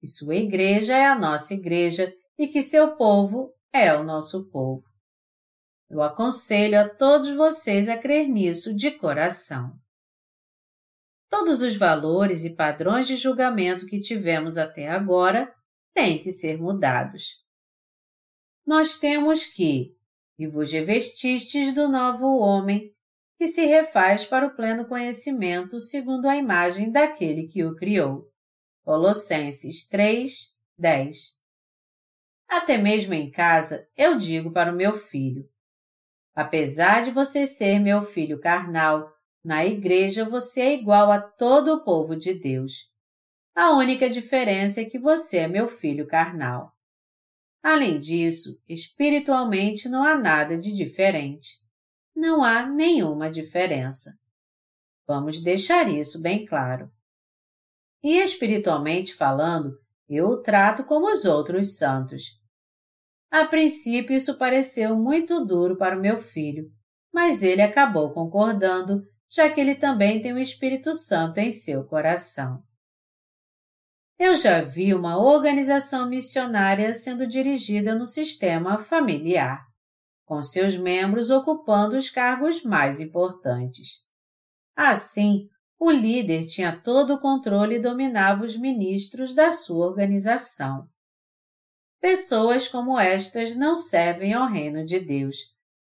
que 0.00 0.06
sua 0.06 0.36
igreja 0.36 0.96
é 0.96 1.06
a 1.06 1.18
nossa 1.18 1.52
igreja 1.52 2.14
e 2.38 2.46
que 2.46 2.62
seu 2.62 2.96
povo 2.96 3.52
é 3.72 3.92
o 3.92 4.04
nosso 4.04 4.48
povo. 4.50 4.86
Eu 5.90 6.00
aconselho 6.00 6.80
a 6.80 6.88
todos 6.88 7.34
vocês 7.34 7.88
a 7.88 7.98
crer 7.98 8.28
nisso 8.28 8.74
de 8.74 8.92
coração. 8.92 9.76
Todos 11.28 11.60
os 11.60 11.76
valores 11.76 12.44
e 12.44 12.56
padrões 12.56 13.06
de 13.06 13.16
julgamento 13.16 13.86
que 13.86 14.00
tivemos 14.00 14.56
até 14.56 14.88
agora 14.88 15.54
têm 15.94 16.22
que 16.22 16.32
ser 16.32 16.58
mudados. 16.58 17.44
Nós 18.66 18.98
temos 18.98 19.46
que, 19.46 19.94
e 20.38 20.46
vos 20.46 20.72
revestistes 20.72 21.74
do 21.74 21.88
novo 21.88 22.38
homem, 22.38 22.94
que 23.36 23.46
se 23.46 23.66
refaz 23.66 24.26
para 24.26 24.46
o 24.46 24.54
pleno 24.54 24.86
conhecimento 24.86 25.78
segundo 25.78 26.26
a 26.26 26.36
imagem 26.36 26.90
daquele 26.90 27.46
que 27.46 27.64
o 27.64 27.76
criou. 27.76 28.28
Colossenses 28.82 29.86
3, 29.86 30.56
10 30.78 31.36
Até 32.48 32.78
mesmo 32.78 33.12
em 33.12 33.30
casa 33.30 33.88
eu 33.96 34.16
digo 34.16 34.50
para 34.50 34.72
o 34.72 34.76
meu 34.76 34.92
filho, 34.92 35.48
apesar 36.34 37.02
de 37.04 37.10
você 37.10 37.46
ser 37.46 37.78
meu 37.78 38.00
filho 38.00 38.40
carnal, 38.40 39.17
na 39.48 39.64
igreja 39.64 40.26
você 40.26 40.60
é 40.60 40.74
igual 40.74 41.10
a 41.10 41.18
todo 41.18 41.72
o 41.72 41.82
povo 41.82 42.14
de 42.14 42.34
Deus. 42.34 42.92
A 43.54 43.70
única 43.70 44.10
diferença 44.10 44.82
é 44.82 44.84
que 44.84 44.98
você 44.98 45.38
é 45.38 45.48
meu 45.48 45.66
filho 45.66 46.06
carnal. 46.06 46.76
Além 47.62 47.98
disso, 47.98 48.62
espiritualmente 48.68 49.88
não 49.88 50.04
há 50.04 50.18
nada 50.18 50.58
de 50.58 50.76
diferente. 50.76 51.64
Não 52.14 52.44
há 52.44 52.66
nenhuma 52.66 53.30
diferença. 53.30 54.10
Vamos 55.06 55.40
deixar 55.40 55.88
isso 55.88 56.20
bem 56.20 56.44
claro. 56.44 56.92
E 58.02 58.18
espiritualmente 58.18 59.14
falando, 59.14 59.78
eu 60.06 60.28
o 60.28 60.42
trato 60.42 60.84
como 60.84 61.10
os 61.10 61.24
outros 61.24 61.78
santos. 61.78 62.38
A 63.30 63.46
princípio 63.46 64.14
isso 64.14 64.36
pareceu 64.36 64.94
muito 64.94 65.42
duro 65.42 65.74
para 65.74 65.96
o 65.96 66.00
meu 66.02 66.18
filho, 66.18 66.70
mas 67.10 67.42
ele 67.42 67.62
acabou 67.62 68.12
concordando, 68.12 69.08
já 69.30 69.50
que 69.50 69.60
ele 69.60 69.74
também 69.74 70.20
tem 70.22 70.32
o 70.32 70.38
Espírito 70.38 70.94
Santo 70.94 71.38
em 71.38 71.52
seu 71.52 71.84
coração. 71.86 72.62
Eu 74.18 74.34
já 74.34 74.62
vi 74.62 74.94
uma 74.94 75.16
organização 75.16 76.08
missionária 76.08 76.92
sendo 76.92 77.26
dirigida 77.26 77.94
no 77.94 78.04
sistema 78.04 78.76
familiar, 78.76 79.64
com 80.24 80.42
seus 80.42 80.76
membros 80.76 81.30
ocupando 81.30 81.96
os 81.96 82.10
cargos 82.10 82.64
mais 82.64 83.00
importantes. 83.00 84.02
Assim, 84.74 85.48
o 85.78 85.90
líder 85.90 86.46
tinha 86.46 86.76
todo 86.76 87.14
o 87.14 87.20
controle 87.20 87.76
e 87.76 87.80
dominava 87.80 88.44
os 88.44 88.58
ministros 88.58 89.34
da 89.34 89.52
sua 89.52 89.86
organização. 89.86 90.88
Pessoas 92.00 92.66
como 92.66 92.98
estas 92.98 93.56
não 93.56 93.76
servem 93.76 94.32
ao 94.32 94.48
reino 94.48 94.84
de 94.84 94.98
Deus, 94.98 95.36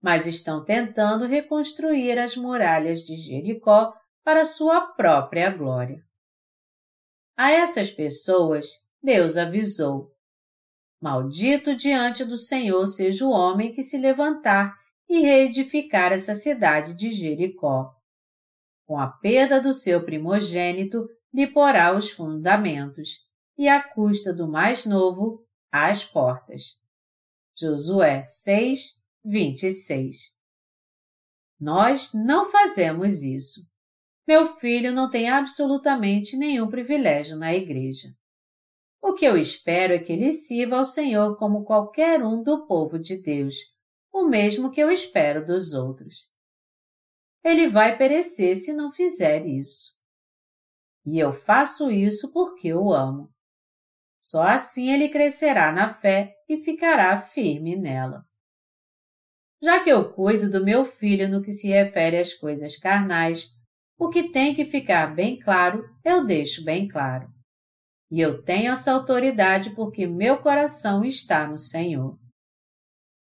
mas 0.05 0.27
estão 0.27 0.63
tentando 0.63 1.25
reconstruir 1.25 2.19
as 2.19 2.37
muralhas 2.37 3.07
de 3.07 3.17
Jericó 3.17 3.95
para 4.23 4.45
sua 4.45 4.83
própria 4.83 5.49
glória. 5.49 6.05
A 7.35 7.51
essas 7.51 7.91
pessoas, 7.91 8.67
Deus 9.03 9.39
avisou: 9.39 10.13
Maldito 11.01 11.75
diante 11.75 12.23
do 12.23 12.37
Senhor 12.37 12.87
seja 12.87 13.25
o 13.25 13.31
homem 13.31 13.73
que 13.73 13.83
se 13.83 13.97
levantar 13.97 14.75
e 15.09 15.23
reedificar 15.23 16.13
essa 16.13 16.35
cidade 16.35 16.95
de 16.95 17.11
Jericó. 17.11 17.91
Com 18.87 19.01
a 19.01 19.07
perda 19.07 19.59
do 19.59 19.73
seu 19.73 20.05
primogênito, 20.05 21.09
lhe 21.33 21.47
porá 21.47 21.97
os 21.97 22.11
fundamentos, 22.11 23.21
e 23.57 23.69
à 23.69 23.83
custa 23.83 24.35
do 24.35 24.47
mais 24.47 24.85
novo, 24.85 25.43
as 25.73 26.05
portas. 26.05 26.83
Josué 27.57 28.23
6, 28.23 29.03
26 29.27 30.35
Nós 31.59 32.13
não 32.13 32.45
fazemos 32.51 33.23
isso. 33.23 33.67
Meu 34.29 34.47
filho 34.59 34.93
não 34.93 35.09
tem 35.09 35.31
absolutamente 35.31 36.37
nenhum 36.37 36.69
privilégio 36.69 37.35
na 37.35 37.55
igreja. 37.55 38.09
O 39.01 39.15
que 39.15 39.25
eu 39.25 39.39
espero 39.39 39.95
é 39.95 39.99
que 39.99 40.13
ele 40.13 40.31
sirva 40.31 40.77
ao 40.77 40.85
Senhor 40.85 41.39
como 41.39 41.65
qualquer 41.65 42.23
um 42.23 42.43
do 42.43 42.67
povo 42.67 42.99
de 42.99 43.23
Deus, 43.23 43.55
o 44.13 44.27
mesmo 44.27 44.71
que 44.71 44.83
eu 44.83 44.91
espero 44.91 45.43
dos 45.43 45.73
outros. 45.73 46.29
Ele 47.43 47.67
vai 47.67 47.97
perecer 47.97 48.59
se 48.59 48.75
não 48.75 48.93
fizer 48.93 49.47
isso. 49.47 49.95
E 51.07 51.19
eu 51.19 51.33
faço 51.33 51.91
isso 51.91 52.31
porque 52.31 52.75
o 52.75 52.93
amo. 52.93 53.33
Só 54.21 54.43
assim 54.43 54.93
ele 54.93 55.09
crescerá 55.09 55.73
na 55.73 55.89
fé 55.89 56.35
e 56.47 56.59
ficará 56.59 57.17
firme 57.17 57.75
nela. 57.75 58.23
Já 59.65 59.83
que 59.83 59.89
eu 59.89 60.13
cuido 60.13 60.51
do 60.51 60.63
meu 60.63 60.85
filho 60.85 61.27
no 61.27 61.43
que 61.43 61.51
se 61.51 61.69
refere 61.69 62.19
às 62.19 62.35
coisas 62.35 62.77
carnais, 62.77 63.57
o 63.99 64.11
que 64.11 64.31
tem 64.31 64.55
que 64.55 64.63
ficar 64.63 65.15
bem 65.15 65.41
claro, 65.41 65.89
eu 66.05 66.23
deixo 66.23 66.63
bem 66.63 66.87
claro. 66.87 67.33
E 68.11 68.21
eu 68.21 68.43
tenho 68.43 68.73
essa 68.73 68.93
autoridade 68.93 69.71
porque 69.71 70.07
meu 70.07 70.37
coração 70.37 71.03
está 71.03 71.47
no 71.47 71.59
Senhor. 71.59 72.19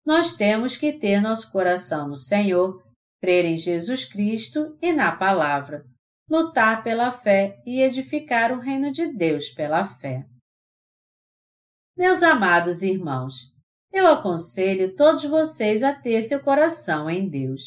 Nós 0.07 0.37
temos 0.37 0.77
que 0.77 0.93
ter 0.93 1.21
nosso 1.21 1.51
coração 1.51 2.07
no 2.07 2.17
Senhor, 2.17 2.81
crer 3.21 3.45
em 3.45 3.59
Jesus 3.59 4.05
Cristo 4.05 4.79
e 4.81 4.93
na 4.93 5.11
Palavra, 5.11 5.85
lutar 6.29 6.85
pela 6.85 7.11
fé 7.11 7.61
e 7.67 7.83
edificar 7.83 8.53
o 8.53 8.61
reino 8.61 8.93
de 8.93 9.13
Deus 9.13 9.49
pela 9.49 9.85
fé. 9.85 10.25
Meus 11.97 12.23
amados 12.23 12.83
irmãos, 12.83 13.50
eu 13.93 14.07
aconselho 14.07 14.95
todos 14.95 15.25
vocês 15.25 15.83
a 15.83 15.93
ter 15.93 16.23
seu 16.23 16.41
coração 16.43 17.11
em 17.11 17.29
Deus. 17.29 17.63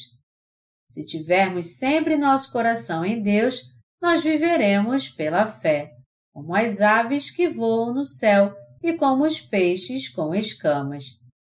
Se 0.90 1.06
tivermos 1.06 1.78
sempre 1.78 2.18
nosso 2.18 2.52
coração 2.52 3.04
em 3.04 3.22
Deus, 3.22 3.62
nós 4.02 4.22
viveremos 4.22 5.10
pela 5.10 5.48
fé, 5.48 5.92
como 6.34 6.56
as 6.56 6.82
aves 6.82 7.32
que 7.32 7.48
voam 7.48 7.94
no 7.94 8.04
céu 8.04 8.56
e 8.82 8.94
como 8.94 9.26
os 9.26 9.40
peixes 9.40 10.10
com 10.10 10.36
escamas. 10.36 11.06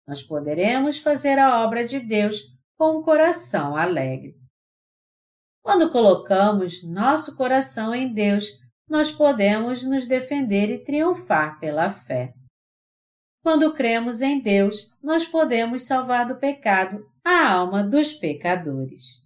Nós 0.07 0.23
poderemos 0.23 0.99
fazer 0.99 1.39
a 1.39 1.65
obra 1.65 1.85
de 1.85 2.01
Deus 2.01 2.39
com 2.79 2.99
um 2.99 3.03
coração 3.03 3.77
alegre. 3.77 4.35
Quando 5.63 5.91
colocamos 5.91 6.85
nosso 6.85 7.37
coração 7.37 7.95
em 7.95 8.13
Deus, 8.13 8.45
nós 8.89 9.11
podemos 9.11 9.83
nos 9.83 10.07
defender 10.07 10.71
e 10.71 10.85
triunfar 10.85 11.59
pela 11.59 11.89
fé. 11.89 12.35
Quando 13.45 13.75
cremos 13.75 14.23
em 14.23 14.41
Deus, 14.41 14.95
nós 15.03 15.27
podemos 15.27 15.83
salvar 15.83 16.27
do 16.27 16.37
pecado 16.37 17.07
a 17.23 17.51
alma 17.53 17.85
dos 17.85 18.15
pecadores. 18.15 19.23